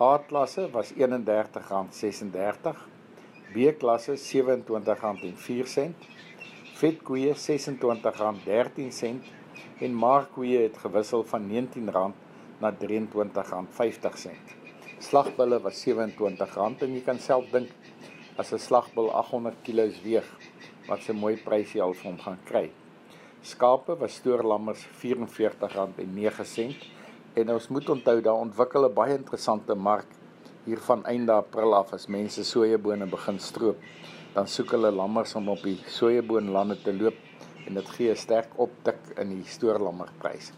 A-klasse 0.00 0.70
was 0.70 0.92
R31.36, 0.94 2.76
B-klasse 3.52 4.14
R27.04, 4.14 5.92
vetkoeie 6.78 7.34
R26.13 7.34 9.37
en 9.80 9.94
markkoeie 9.94 10.62
het 10.62 10.78
gewissel 10.82 11.24
van 11.24 11.46
R19 11.50 11.90
na 12.58 12.72
R23.50. 12.72 14.32
Slagbulle 14.98 15.60
was 15.62 15.84
R27 15.86 16.82
en 16.82 16.94
jy 16.96 17.02
kan 17.06 17.18
self 17.22 17.50
dink 17.52 17.70
as 18.38 18.52
'n 18.52 18.58
slagbul 18.58 19.10
800 19.10 19.56
kg 19.62 20.02
weeg 20.02 20.28
wat 20.88 21.08
'n 21.08 21.16
mooi 21.16 21.36
prysie 21.36 21.82
al 21.82 21.94
vir 21.94 22.10
hom 22.10 22.18
gaan 22.18 22.38
kry. 22.44 22.70
Skape 23.42 23.96
was 23.98 24.14
stoorlammers 24.14 24.86
R44.09 24.86 26.74
en 27.34 27.50
ons 27.50 27.68
moet 27.68 27.88
onthou 27.88 28.20
daar 28.20 28.40
ontwikkel 28.46 28.84
'n 28.88 28.94
baie 28.94 29.14
interessante 29.14 29.74
mark 29.74 30.06
hier 30.64 30.78
van 30.78 31.04
einde 31.04 31.32
April 31.32 31.74
af 31.74 31.92
as 31.92 32.06
mense 32.06 32.44
sojabone 32.44 33.06
begin 33.06 33.38
stroop. 33.38 33.76
Dan 34.34 34.46
soek 34.46 34.70
hulle 34.70 34.90
lammers 34.90 35.34
om 35.34 35.48
op 35.48 35.62
die 35.62 35.78
sojaboonlande 35.86 36.82
te 36.82 36.92
loop 36.92 37.27
en 37.66 37.74
dit 37.74 37.88
gee 37.96 38.10
'n 38.10 38.16
sterk 38.16 38.48
optik 38.56 38.96
in 39.16 39.28
die 39.28 39.44
stoorlammerprys. 39.44 40.52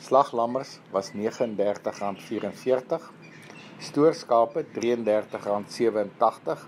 Slaglammers 0.00 0.78
was 0.90 1.12
R39.44, 1.12 3.12
stoorskape 3.78 4.64
R33.87 4.64 6.58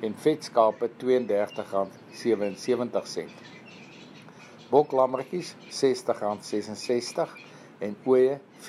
en 0.00 0.14
vetskape 0.16 0.90
R32.77. 0.90 3.30
Boklammertjies 4.70 5.54
R60.66 5.70 7.28
en 7.78 7.96
ooe 8.04 8.40
R40.67 8.60 8.66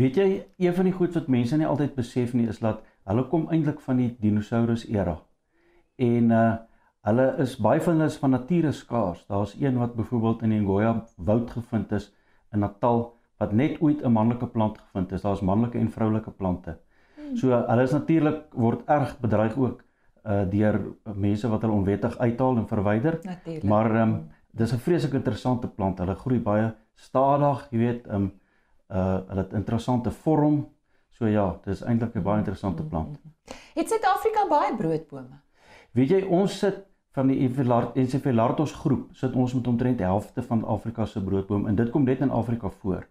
Weet 0.00 0.16
jy, 0.16 0.28
een 0.56 0.74
van 0.74 0.86
die 0.88 0.94
goed 0.96 1.16
wat 1.18 1.28
mense 1.28 1.56
nie 1.60 1.66
altyd 1.68 1.92
besef 1.98 2.32
nie 2.32 2.46
is 2.48 2.62
dat 2.62 2.80
hulle 3.10 3.26
kom 3.28 3.48
eintlik 3.52 3.82
van 3.84 3.98
die 4.00 4.10
dinosaurus 4.22 4.86
era. 4.88 5.18
En 6.00 6.36
uh 6.40 6.50
hulle 7.08 7.24
is 7.40 7.54
baie 7.64 7.80
van 7.80 7.94
hulle 7.96 8.10
is 8.10 8.18
van 8.20 8.34
nature 8.34 8.70
skaars. 8.76 9.22
Daar's 9.32 9.54
een 9.56 9.78
wat 9.80 9.94
byvoorbeeld 9.96 10.42
in 10.44 10.50
die 10.52 10.58
Ngoya 10.60 10.90
woud 11.16 11.48
gevind 11.50 11.92
is 11.96 12.10
in 12.52 12.60
Natal 12.60 13.06
wat 13.40 13.54
net 13.56 13.78
ooit 13.80 14.02
'n 14.04 14.12
manlike 14.12 14.46
plant 14.46 14.78
gevind 14.78 15.12
is. 15.12 15.22
Daar's 15.22 15.40
manlike 15.40 15.78
en 15.78 15.90
vroulike 15.90 16.30
plante. 16.30 16.76
Hmm. 17.16 17.36
So 17.36 17.48
hulle 17.68 17.82
is 17.82 17.92
natuurlik 17.92 18.42
word 18.52 18.84
erg 18.86 19.16
bedreig 19.20 19.56
ook 19.56 19.82
uh 20.24 20.44
deur 20.50 20.80
mense 21.14 21.48
wat 21.48 21.62
hulle 21.62 21.74
onwettig 21.74 22.18
uithaal 22.18 22.56
en 22.56 22.68
verwyder. 22.68 23.18
Natuurlijk. 23.22 23.64
Maar 23.64 24.02
um, 24.02 24.30
dis 24.50 24.72
'n 24.72 24.78
vreeslik 24.78 25.12
interessante 25.12 25.68
plant. 25.68 25.98
Hulle 25.98 26.14
groei 26.14 26.40
baie 26.40 26.74
stadig, 26.94 27.66
jy 27.70 27.78
weet, 27.78 28.12
um, 28.12 28.32
uh 28.92 29.18
hulle 29.28 29.42
het 29.42 29.52
interessante 29.52 30.10
vorm. 30.10 30.68
So 31.08 31.26
ja, 31.26 31.58
dit 31.64 31.74
is 31.74 31.82
eintlik 31.82 32.14
'n 32.14 32.22
baie 32.22 32.38
interessante 32.38 32.82
plant. 32.82 33.18
Het 33.74 33.88
Suid-Afrika 33.88 34.48
baie 34.48 34.76
broodbome? 34.76 35.40
Weet 35.92 36.08
jy, 36.08 36.22
ons 36.22 36.58
sit 36.58 36.86
van 37.10 37.26
die 37.26 37.38
Encephalartos 37.94 38.72
groep, 38.72 39.08
sit 39.12 39.34
ons 39.34 39.54
met 39.54 39.66
omtrent 39.66 39.98
die 39.98 40.06
helfte 40.06 40.42
van 40.42 40.64
Afrika 40.64 41.04
se 41.06 41.22
broodbome 41.22 41.68
en 41.68 41.74
dit 41.74 41.90
kom 41.90 42.04
net 42.06 42.20
in 42.20 42.30
Afrika 42.30 42.68
voor. 42.68 43.06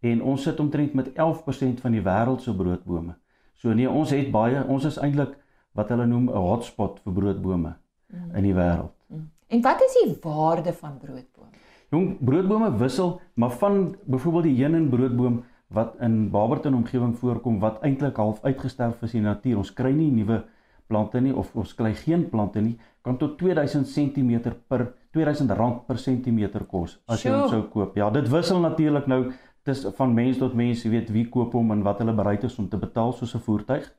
En 0.00 0.22
ons 0.22 0.42
sit 0.42 0.60
omtrent 0.60 0.94
met 0.94 1.12
11% 1.12 1.80
van 1.80 1.92
die 1.92 2.02
wêreld 2.02 2.42
se 2.42 2.54
broodbome. 2.54 3.14
So 3.54 3.72
nee, 3.72 3.90
ons 3.90 4.10
het 4.10 4.30
baie, 4.30 4.64
ons 4.66 4.84
is 4.84 4.98
eintlik 4.98 5.38
wat 5.72 5.88
hulle 5.88 6.06
noem 6.06 6.28
'n 6.28 6.42
hotspot 6.48 7.00
vir 7.04 7.12
broodbome 7.12 7.74
mm. 8.08 8.34
in 8.34 8.42
die 8.42 8.54
wêreld. 8.54 8.92
Mm. 9.06 9.30
En 9.46 9.62
wat 9.62 9.82
is 9.82 9.96
die 10.02 10.18
waarde 10.22 10.72
van 10.72 10.98
broodbome? 10.98 11.50
Jong, 11.90 12.18
broodbome 12.20 12.76
wissel, 12.76 13.20
maar 13.34 13.50
van 13.50 13.96
byvoorbeeld 14.04 14.44
die 14.44 14.56
heuning 14.62 14.88
broodboom 14.90 15.42
wat 15.74 15.94
in 16.00 16.30
Barberton 16.30 16.74
omgewing 16.74 17.16
voorkom 17.18 17.58
wat 17.58 17.82
eintlik 17.82 18.16
half 18.16 18.42
uitgesterf 18.42 19.02
is 19.02 19.14
in 19.14 19.24
die 19.24 19.28
natuur. 19.28 19.56
Ons 19.62 19.72
kry 19.72 19.92
nie 19.92 20.10
nuwe 20.12 20.44
plante 20.86 21.20
nie 21.20 21.32
of 21.34 21.54
ons 21.56 21.74
kry 21.74 21.94
geen 21.96 22.28
plante 22.30 22.60
nie, 22.60 22.76
kan 23.04 23.16
tot 23.20 23.38
2000 23.40 23.88
cm 23.88 24.52
per 24.68 24.92
2000 25.16 25.50
rand 25.56 25.82
per 25.88 25.98
sentimeter 25.98 26.66
kos 26.68 26.98
as 27.08 27.24
jy 27.24 27.32
hom 27.32 27.48
sou 27.50 27.62
koop. 27.72 27.96
Ja, 27.96 28.10
dit 28.10 28.28
wissel 28.32 28.60
natuurlik 28.60 29.08
nou 29.10 29.20
dis 29.64 29.84
van 29.96 30.14
mens 30.14 30.38
tot 30.38 30.54
mens, 30.54 30.84
jy 30.84 30.92
weet 30.92 31.12
wie 31.14 31.26
koop 31.32 31.54
hom 31.56 31.72
en 31.72 31.84
wat 31.86 32.02
hulle 32.02 32.14
bereid 32.16 32.44
is 32.44 32.58
om 32.60 32.68
te 32.68 32.80
betaal 32.80 33.12
soos 33.16 33.34
'n 33.34 33.44
voertuig. 33.46 33.92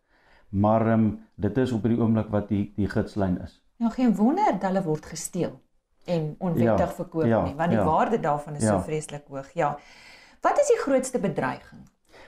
Maar 0.49 0.87
ehm 0.87 0.93
um, 0.93 1.19
dit 1.35 1.57
is 1.57 1.71
op 1.71 1.83
die 1.83 1.99
oomblik 1.99 2.29
wat 2.29 2.49
die 2.49 2.73
die 2.75 2.87
gidslyn 2.87 3.41
is. 3.41 3.61
Nou 3.77 3.91
geen 3.91 4.15
wonder 4.15 4.51
dat 4.51 4.69
hulle 4.69 4.83
word 4.83 5.05
gesteel 5.05 5.59
en 6.05 6.35
onwettig 6.37 6.87
ja, 6.87 6.95
verkoop 6.97 7.25
ja, 7.25 7.43
nie, 7.43 7.55
want 7.55 7.69
die 7.69 7.79
ja. 7.79 7.85
waarde 7.85 8.19
daarvan 8.19 8.55
is 8.55 8.63
ja. 8.63 8.75
so 8.75 8.85
vreeslik 8.85 9.27
hoog. 9.27 9.51
Ja. 9.53 9.77
Wat 10.41 10.59
is 10.59 10.67
die 10.67 10.79
grootste 10.83 11.19
bedreiging? 11.19 11.81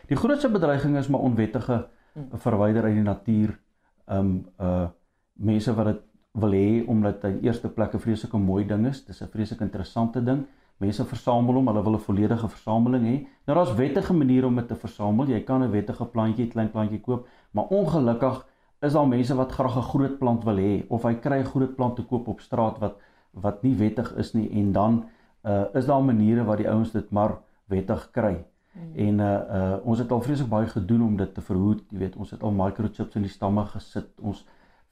Die 0.07 0.17
grootste 0.17 0.49
bedreiging 0.49 0.97
is 0.97 1.07
maar 1.07 1.19
onwettige 1.19 1.87
hmm. 2.13 2.29
verwyder 2.33 2.83
uit 2.83 2.93
die 2.93 3.03
natuur. 3.03 3.57
Um 4.05 4.47
uh 4.59 4.87
mense 5.37 5.73
wat 5.77 5.85
dit 5.85 5.99
wil 6.41 6.53
hê 6.57 6.85
omdat 6.89 7.21
dit 7.21 7.31
in 7.31 7.43
eerste 7.45 7.69
plek 7.69 7.93
'n 7.93 7.99
vreeslike 7.99 8.37
mooi 8.37 8.65
ding 8.65 8.87
is. 8.87 9.05
Dis 9.05 9.21
'n 9.21 9.29
vreeslik 9.29 9.59
interessante 9.61 10.23
ding. 10.23 10.45
Mense 10.77 11.05
versamel 11.05 11.53
hom, 11.53 11.67
hulle 11.67 11.83
wil 11.83 11.93
'n 11.93 11.99
volledige 11.99 12.49
versameling 12.49 13.05
hê. 13.05 13.27
Nou 13.45 13.57
daar's 13.57 13.75
wettige 13.75 14.13
maniere 14.13 14.45
om 14.45 14.55
dit 14.55 14.67
te 14.67 14.75
versamel. 14.75 15.27
Jy 15.27 15.43
kan 15.43 15.63
'n 15.63 15.71
wettige 15.71 16.05
plantjie, 16.05 16.47
klein 16.47 16.71
plantjie 16.71 17.01
koop, 17.01 17.27
maar 17.51 17.65
ongelukkig 17.65 18.45
is 18.81 18.93
daar 18.93 19.07
mense 19.07 19.35
wat 19.35 19.51
graag 19.51 19.77
'n 19.77 19.89
groot 19.91 20.17
plant 20.17 20.43
wil 20.43 20.57
hê 20.57 20.85
of 20.89 21.03
hy 21.03 21.13
kry 21.13 21.39
'n 21.39 21.45
groot 21.45 21.75
plant 21.75 21.95
te 21.95 22.03
koop 22.03 22.27
op 22.27 22.39
straat 22.39 22.79
wat 22.79 22.97
wat 23.31 23.63
nie 23.63 23.75
wettig 23.75 24.13
is 24.15 24.33
nie 24.33 24.49
en 24.49 24.71
dan 24.71 25.05
uh 25.43 25.65
is 25.73 25.85
daar 25.85 26.03
maniere 26.03 26.43
waar 26.43 26.57
die 26.57 26.69
ouens 26.69 26.91
dit 26.91 27.11
maar 27.11 27.37
wettig 27.65 28.09
kry. 28.11 28.45
Hmm. 28.71 28.93
En 28.95 29.19
uh 29.19 29.33
uh 29.59 29.77
ons 29.83 29.99
het 29.99 30.11
al 30.11 30.21
vreeslik 30.21 30.49
baie 30.49 30.67
gedoen 30.67 31.01
om 31.01 31.17
dit 31.17 31.33
te 31.33 31.41
verhoed. 31.41 31.83
Jy 31.89 31.97
weet, 31.97 32.15
ons 32.15 32.31
het 32.31 32.43
al 32.43 32.51
microchips 32.51 33.15
in 33.15 33.21
die 33.21 33.31
stamme 33.31 33.65
gesit. 33.65 34.09
Ons 34.21 34.45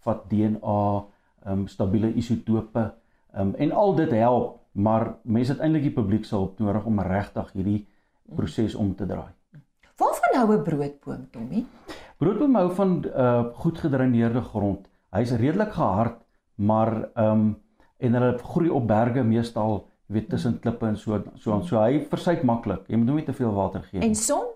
vat 0.06 0.30
DNA, 0.30 1.06
ehm 1.46 1.60
um, 1.60 1.68
stabiele 1.68 2.14
isotope. 2.14 2.94
Ehm 3.34 3.48
um, 3.48 3.56
en 3.56 3.72
al 3.72 3.96
dit 3.96 4.12
help, 4.12 4.62
maar 4.72 5.16
mense 5.24 5.52
het 5.52 5.62
eintlik 5.62 5.90
die 5.90 5.96
publiek 5.96 6.26
se 6.26 6.36
hulp 6.36 6.60
nodig 6.60 6.86
om 6.86 7.00
regtig 7.00 7.52
hierdie 7.54 7.82
proses 8.36 8.76
om 8.76 8.96
te 8.96 9.06
draai. 9.06 9.32
Waarvan 9.98 10.40
hou 10.40 10.58
'n 10.58 10.64
broodboom, 10.64 11.28
Tommy? 11.32 11.66
Broodboom 12.18 12.56
hou 12.56 12.72
van 12.72 13.06
uh 13.06 13.44
goed 13.54 13.78
gedreineerde 13.80 14.42
grond. 14.42 14.88
Hy's 15.12 15.32
redelik 15.32 15.72
gehard, 15.72 16.26
maar 16.56 17.10
ehm 17.14 17.32
um, 17.32 17.64
en 17.98 18.14
hulle 18.14 18.38
groei 18.38 18.70
op 18.70 18.88
berge 18.88 19.24
meestal 19.24 19.88
weet 20.06 20.30
tussen 20.30 20.60
klippe 20.60 20.88
en 20.88 20.98
so 20.98 21.22
so 21.36 21.54
aan. 21.54 21.64
So 21.64 21.80
hy 21.82 22.04
versuip 22.10 22.44
maklik. 22.44 22.86
Jy 22.88 23.00
moet 23.00 23.10
hom 23.10 23.22
nie 23.22 23.26
te 23.26 23.34
veel 23.34 23.54
water 23.54 23.82
gee 23.90 24.00
nie. 24.00 24.10
En 24.10 24.16
son? 24.16 24.52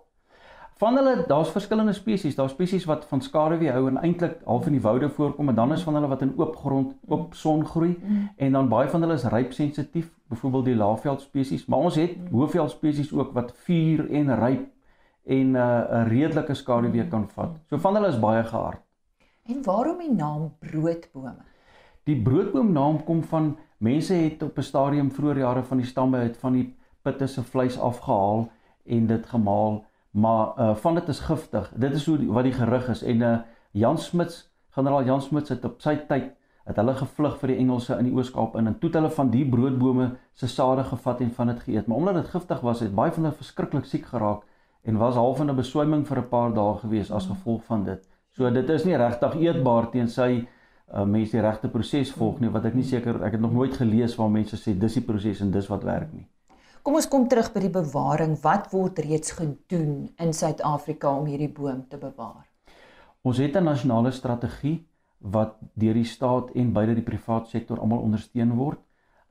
Van 0.79 0.95
hulle, 0.95 1.25
daar's 1.27 1.49
verskillende 1.51 1.93
spesies. 1.93 2.37
Daar's 2.37 2.53
spesies 2.55 2.85
wat 2.87 3.03
van 3.09 3.21
skaduwee 3.21 3.71
hou 3.75 3.89
en 3.89 3.97
eintlik 3.99 4.37
half 4.45 4.67
in 4.69 4.77
die 4.77 4.81
woude 4.81 5.09
voorkom 5.11 5.51
en 5.51 5.57
dan 5.57 5.73
is 5.75 5.83
van 5.83 5.97
hulle 5.99 6.07
wat 6.07 6.21
in 6.23 6.31
oop 6.37 6.55
grond, 6.55 6.93
oop 7.07 7.33
son 7.35 7.65
groei 7.67 7.97
mm. 7.97 8.29
en 8.37 8.55
dan 8.55 8.69
baie 8.71 8.87
van 8.87 9.03
hulle 9.03 9.17
is 9.19 9.25
ryp 9.27 9.51
sensitief, 9.51 10.07
byvoorbeeld 10.31 10.69
die 10.69 10.77
laafveld 10.79 11.21
spesies, 11.21 11.65
maar 11.65 11.89
ons 11.89 11.99
het 11.99 12.15
mm. 12.15 12.31
hoëveld 12.31 12.71
spesies 12.71 13.11
ook 13.11 13.35
wat 13.35 13.51
vuur 13.65 14.05
en 14.21 14.31
ryp 14.39 14.69
en 15.25 15.51
'n 15.51 15.55
uh, 15.55 15.99
'n 15.99 16.07
redelike 16.07 16.53
skaduwee 16.53 17.07
kan 17.07 17.27
vat. 17.35 17.59
So 17.69 17.77
van 17.77 17.95
hulle 17.95 18.07
is 18.07 18.19
baie 18.19 18.43
gehard. 18.43 18.81
En 19.45 19.63
waarom 19.63 19.97
die 19.97 20.13
naam 20.13 20.53
broodbome? 20.59 21.43
Die 22.09 22.17
broodboom 22.17 22.71
naam 22.73 23.03
kom 23.05 23.19
van 23.29 23.51
Mense 23.77 24.15
het 24.17 24.41
op 24.43 24.57
'n 24.57 24.65
stadium 24.65 25.11
vroeër 25.11 25.37
jare 25.37 25.63
van 25.63 25.77
die 25.77 25.85
stamme 25.85 26.17
het 26.17 26.37
van 26.37 26.53
die 26.53 26.75
pitte 27.01 27.27
se 27.27 27.43
vleis 27.43 27.79
afgehaal 27.79 28.49
en 28.85 29.07
dit 29.07 29.25
gemaal, 29.25 29.85
maar 30.11 30.47
uh 30.57 30.75
van 30.75 30.95
dit 30.95 31.07
is 31.07 31.19
giftig. 31.19 31.71
Dit 31.75 31.93
is 31.93 32.05
hoe 32.05 32.17
die, 32.17 32.31
wat 32.31 32.43
die 32.43 32.53
gerug 32.53 32.89
is 32.89 33.03
en 33.03 33.21
uh 33.21 33.37
Jan 33.71 33.97
Smuts, 33.97 34.49
generaal 34.69 35.03
Jan 35.03 35.21
Smuts 35.21 35.49
het 35.49 35.65
op 35.65 35.81
sy 35.81 35.95
tyd 35.95 36.33
het 36.65 36.75
hulle 36.75 36.93
gevlug 36.93 37.37
vir 37.39 37.47
die 37.47 37.57
Engelse 37.57 37.97
in 37.97 38.05
die 38.05 38.13
Oos-Kaap 38.13 38.55
in 38.55 38.67
en 38.67 38.79
toe 38.79 38.89
het 38.89 38.97
hulle 38.99 39.11
van 39.11 39.29
die 39.29 39.45
broodbome 39.49 40.11
se 40.33 40.47
sade 40.47 40.83
gevat 40.83 41.21
en 41.21 41.31
van 41.31 41.47
dit 41.47 41.59
geëet. 41.59 41.87
Maar 41.87 41.97
omdat 41.97 42.13
dit 42.13 42.27
giftig 42.27 42.61
was, 42.61 42.79
het 42.79 42.95
baie 42.95 43.11
van 43.11 43.23
hulle 43.23 43.35
verskriklik 43.35 43.85
siek 43.85 44.05
geraak 44.05 44.41
en 44.83 44.97
was 44.97 45.15
half 45.15 45.39
in 45.39 45.49
'n 45.49 45.55
beswyming 45.55 46.07
vir 46.07 46.17
'n 46.17 46.29
paar 46.29 46.53
dae 46.53 46.77
gewees 46.77 47.11
as 47.11 47.27
gevolg 47.27 47.63
van 47.63 47.83
dit. 47.83 48.07
So 48.31 48.49
dit 48.51 48.69
is 48.69 48.85
nie 48.85 48.97
regtig 48.97 49.35
eetbaar 49.35 49.91
teen 49.91 50.07
sy 50.07 50.47
uh, 50.93 51.05
mense 51.05 51.31
die 51.31 51.41
regte 51.41 51.69
proses 51.69 52.11
volg 52.11 52.39
nie 52.39 52.49
wat 52.49 52.65
ek 52.65 52.75
nie 52.75 52.87
seker 52.87 53.21
ek 53.25 53.37
het 53.37 53.41
nog 53.41 53.53
nooit 53.53 53.77
gelees 53.77 54.15
waar 54.17 54.29
mense 54.29 54.57
sê 54.57 54.73
dis 54.73 54.99
die 54.99 55.05
proses 55.05 55.41
en 55.41 55.51
dis 55.51 55.69
wat 55.69 55.83
werk 55.83 56.13
nie. 56.13 56.27
Kom 56.83 56.95
ons 56.95 57.09
kom 57.11 57.27
terug 57.27 57.51
by 57.53 57.59
die 57.59 57.73
bewaring. 57.73 58.37
Wat 58.41 58.69
word 58.71 58.99
reeds 59.03 59.33
gedoen 59.35 60.09
in 60.17 60.33
Suid-Afrika 60.33 61.11
om 61.11 61.27
hierdie 61.27 61.51
boom 61.51 61.83
te 61.89 61.97
bewaar? 61.97 62.47
Ons 63.21 63.37
het 63.37 63.55
'n 63.55 63.63
nasionale 63.63 64.11
strategie 64.11 64.85
wat 65.19 65.57
deur 65.75 65.93
die 65.93 66.07
staat 66.07 66.51
en 66.55 66.73
beide 66.73 66.95
die 66.95 67.03
privaat 67.03 67.47
sektor 67.47 67.79
almal 67.79 67.99
ondersteun 67.99 68.55
word. 68.55 68.79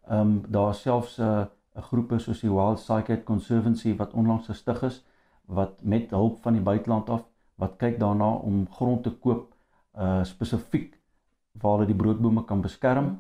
Ehm 0.08 0.20
um, 0.20 0.44
daar 0.48 0.74
selfs 0.74 1.18
'n 1.18 1.22
uh, 1.22 1.46
'n 1.78 1.82
groepe 1.82 2.18
soos 2.18 2.40
die 2.40 2.50
Wild 2.50 2.80
Cycad 2.80 3.24
Conservancy 3.24 3.96
wat 3.96 4.12
onlangs 4.12 4.46
gestig 4.46 4.82
is 4.82 5.04
wat 5.46 5.82
met 5.82 6.10
hulp 6.10 6.42
van 6.42 6.52
die 6.52 6.62
buiteland 6.62 7.10
af 7.10 7.24
wat 7.54 7.76
kyk 7.76 7.98
daarna 7.98 8.32
om 8.34 8.66
grond 8.70 9.02
te 9.02 9.10
koop 9.10 9.54
uh 9.98 10.24
spesifiek 10.24 10.97
waar 11.60 11.78
hulle 11.78 11.86
die 11.86 12.02
broodbome 12.02 12.44
kan 12.44 12.60
beskerm 12.60 13.16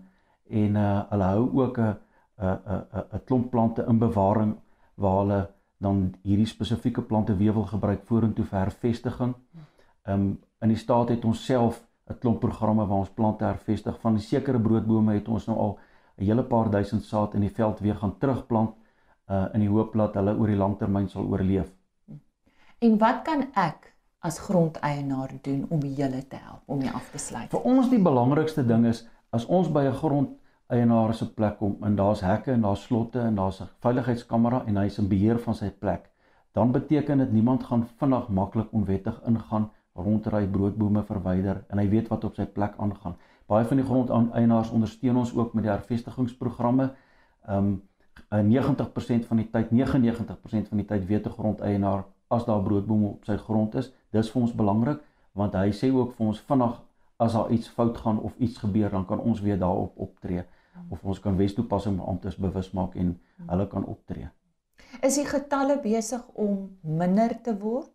en 0.48 0.76
uh 0.76 1.02
hulle 1.10 1.24
hou 1.24 1.48
ook 1.62 1.78
'n 1.78 1.96
'n 2.38 3.06
'n 3.12 3.24
klomp 3.24 3.50
plante 3.50 3.84
in 3.88 3.98
bewaring 3.98 4.56
waar 4.94 5.18
hulle 5.18 5.50
dan 5.78 6.14
hierdie 6.22 6.46
spesifieke 6.46 7.02
plante 7.02 7.36
weewel 7.36 7.64
gebruik 7.64 8.02
vorentoe 8.04 8.44
vir 8.44 8.58
hervestiging. 8.58 9.34
Um 10.06 10.38
in 10.60 10.68
die 10.68 10.76
staat 10.76 11.08
het 11.08 11.24
ons 11.24 11.44
self 11.44 11.86
'n 12.10 12.18
klomp 12.18 12.40
programme 12.40 12.86
waar 12.86 12.98
ons 12.98 13.14
plante 13.14 13.44
hervestig. 13.44 14.00
Van 14.00 14.14
die 14.14 14.22
sekere 14.22 14.58
broodbome 14.58 15.14
het 15.14 15.28
ons 15.28 15.46
nou 15.46 15.58
al 15.58 15.78
'n 16.18 16.24
hele 16.24 16.42
paar 16.42 16.70
duisend 16.70 17.02
saad 17.04 17.34
in 17.34 17.40
die 17.40 17.54
veld 17.54 17.80
weer 17.80 17.94
gaan 17.94 18.18
terugplant 18.18 18.74
uh 19.30 19.46
in 19.54 19.60
die 19.60 19.68
hoop 19.68 19.92
dat 19.92 20.14
hulle 20.14 20.36
oor 20.38 20.46
die 20.46 20.56
langtermyn 20.56 21.08
sal 21.08 21.24
oorleef. 21.24 21.72
En 22.78 22.98
wat 22.98 23.22
kan 23.22 23.42
ek 23.54 23.94
as 24.20 24.38
grondeienaar 24.38 25.32
doen 25.42 25.66
om 25.68 25.80
julle 25.80 26.26
te 26.28 26.36
help 26.36 26.62
om 26.66 26.82
jy 26.82 26.90
af 26.94 27.10
te 27.12 27.20
sluit? 27.22 27.50
Vir 27.50 27.66
ons 27.70 27.88
die 27.90 28.02
belangrikste 28.02 28.64
ding 28.66 28.86
is 28.90 29.04
as 29.30 29.46
ons 29.46 29.68
by 29.70 29.84
'n 29.86 29.94
grondeienaar 30.00 31.14
se 31.14 31.26
plek 31.34 31.58
kom 31.58 31.76
en 31.82 31.96
daar's 31.96 32.20
hekke 32.20 32.52
en 32.52 32.60
daar's 32.60 32.82
slotte 32.82 33.20
en 33.20 33.34
daar's 33.34 33.60
'n 33.60 33.68
veiligheidskamera 33.80 34.64
en 34.66 34.76
hy 34.76 34.86
is 34.86 34.98
in 34.98 35.08
beheer 35.08 35.38
van 35.38 35.54
sy 35.54 35.70
plek, 35.70 36.10
dan 36.52 36.72
beteken 36.72 37.18
dit 37.18 37.32
niemand 37.32 37.64
gaan 37.64 37.86
vinnig 37.98 38.28
maklik 38.28 38.72
onwettig 38.72 39.20
ingaan, 39.26 39.70
rondry 39.94 40.46
broodbome 40.46 41.02
verwyder 41.02 41.64
en 41.68 41.78
hy 41.78 41.88
weet 41.88 42.08
wat 42.08 42.24
op 42.24 42.34
sy 42.34 42.46
plek 42.46 42.74
aangaan. 42.78 43.16
Baie 43.46 43.64
van 43.64 43.76
die 43.76 43.86
grondeienaars 43.86 44.70
ondersteun 44.70 45.16
ons 45.16 45.34
ook 45.34 45.54
met 45.54 45.64
die 45.64 45.72
hervestigingsprogramme. 45.72 46.90
Um 47.48 47.82
90% 48.30 49.26
van 49.26 49.36
die 49.36 49.50
tyd, 49.50 49.70
99% 49.70 50.68
van 50.68 50.78
die 50.78 50.86
tyd 50.86 51.06
weet 51.06 51.26
'n 51.26 51.30
grondeienaar 51.30 52.04
as 52.28 52.44
daar 52.44 52.62
broodbome 52.62 53.06
op 53.06 53.24
sy 53.24 53.36
grond 53.36 53.74
is, 53.74 53.92
dis 54.12 54.30
vir 54.30 54.42
ons 54.42 54.54
belangrik 54.54 55.00
want 55.38 55.54
hy 55.54 55.70
sê 55.70 55.90
ook 55.94 56.14
vir 56.16 56.26
ons 56.26 56.40
vinnig 56.50 56.76
as 57.18 57.34
daar 57.34 57.50
iets 57.50 57.68
fout 57.68 57.98
gaan 57.98 58.20
of 58.20 58.36
iets 58.38 58.58
gebeur 58.58 58.90
dan 58.90 59.06
kan 59.06 59.20
ons 59.20 59.40
weer 59.40 59.58
daarop 59.58 59.98
optree 59.98 60.44
of 60.90 61.04
ons 61.04 61.20
kan 61.20 61.36
wetstoepassing 61.36 61.98
amptes 62.00 62.36
bewus 62.36 62.70
maak 62.70 62.94
en 62.94 63.16
hulle 63.50 63.66
kan 63.66 63.84
optree. 63.84 64.28
Is 65.02 65.18
die 65.18 65.26
getalle 65.26 65.80
besig 65.82 66.22
om 66.38 66.78
minder 66.82 67.34
te 67.42 67.54
word? 67.58 67.90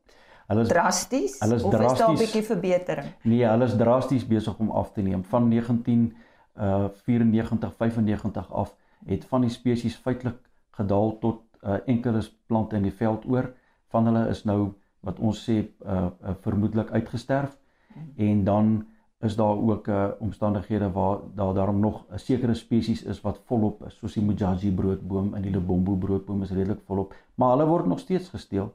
Hulle 0.52 0.66
is 0.66 0.70
drasties 0.70 1.38
hulle 1.40 1.56
is 1.56 1.64
of 1.64 1.72
drasties, 1.72 1.94
is 1.94 2.00
daar 2.00 2.12
'n 2.12 2.20
bietjie 2.20 2.44
verbetering? 2.44 3.10
Nee, 3.24 3.46
hulle 3.48 3.66
is 3.66 3.76
drasties 3.80 4.28
besig 4.28 4.60
om 4.60 4.72
af 4.72 4.92
te 4.92 5.02
neem 5.02 5.24
van 5.24 5.48
19 5.48 6.14
uh 6.54 6.90
94 7.06 7.74
95 7.78 8.52
af 8.52 8.76
het 9.06 9.26
van 9.26 9.42
die 9.42 9.50
spesies 9.50 9.96
feitelik 9.96 10.38
gedaal 10.72 11.18
tot 11.20 11.42
uh, 11.64 11.78
enkele 11.86 12.22
plante 12.46 12.76
in 12.76 12.84
die 12.84 12.94
veld 12.94 13.26
oor. 13.26 13.54
Van 13.88 14.06
hulle 14.06 14.28
is 14.30 14.44
nou 14.44 14.74
wat 15.04 15.20
ons 15.20 15.44
sê 15.44 15.60
uh, 15.60 16.08
uh 16.08 16.36
vermoedelik 16.46 16.92
uitgesterf 16.92 17.58
en 18.18 18.44
dan 18.44 18.86
is 19.24 19.36
daar 19.36 19.58
ook 19.58 19.88
uh 19.88 20.08
omstandighede 20.20 20.92
waar 20.92 21.20
daar 21.36 21.54
daarom 21.54 21.80
nog 21.80 22.06
'n 22.12 22.18
sekere 22.18 22.54
spesies 22.54 23.04
is 23.04 23.22
wat 23.22 23.42
volop 23.46 23.86
is 23.86 23.98
soos 23.98 24.14
die 24.14 24.24
Mujaji 24.24 24.72
broodboom 24.72 25.34
en 25.36 25.42
die 25.42 25.52
Lebombo 25.52 25.96
broodboom 25.96 26.42
is 26.42 26.52
redelik 26.52 26.82
volop 26.86 27.14
maar 27.36 27.50
hulle 27.50 27.66
word 27.66 27.86
nog 27.86 28.00
steeds 28.00 28.30
gesteel. 28.30 28.74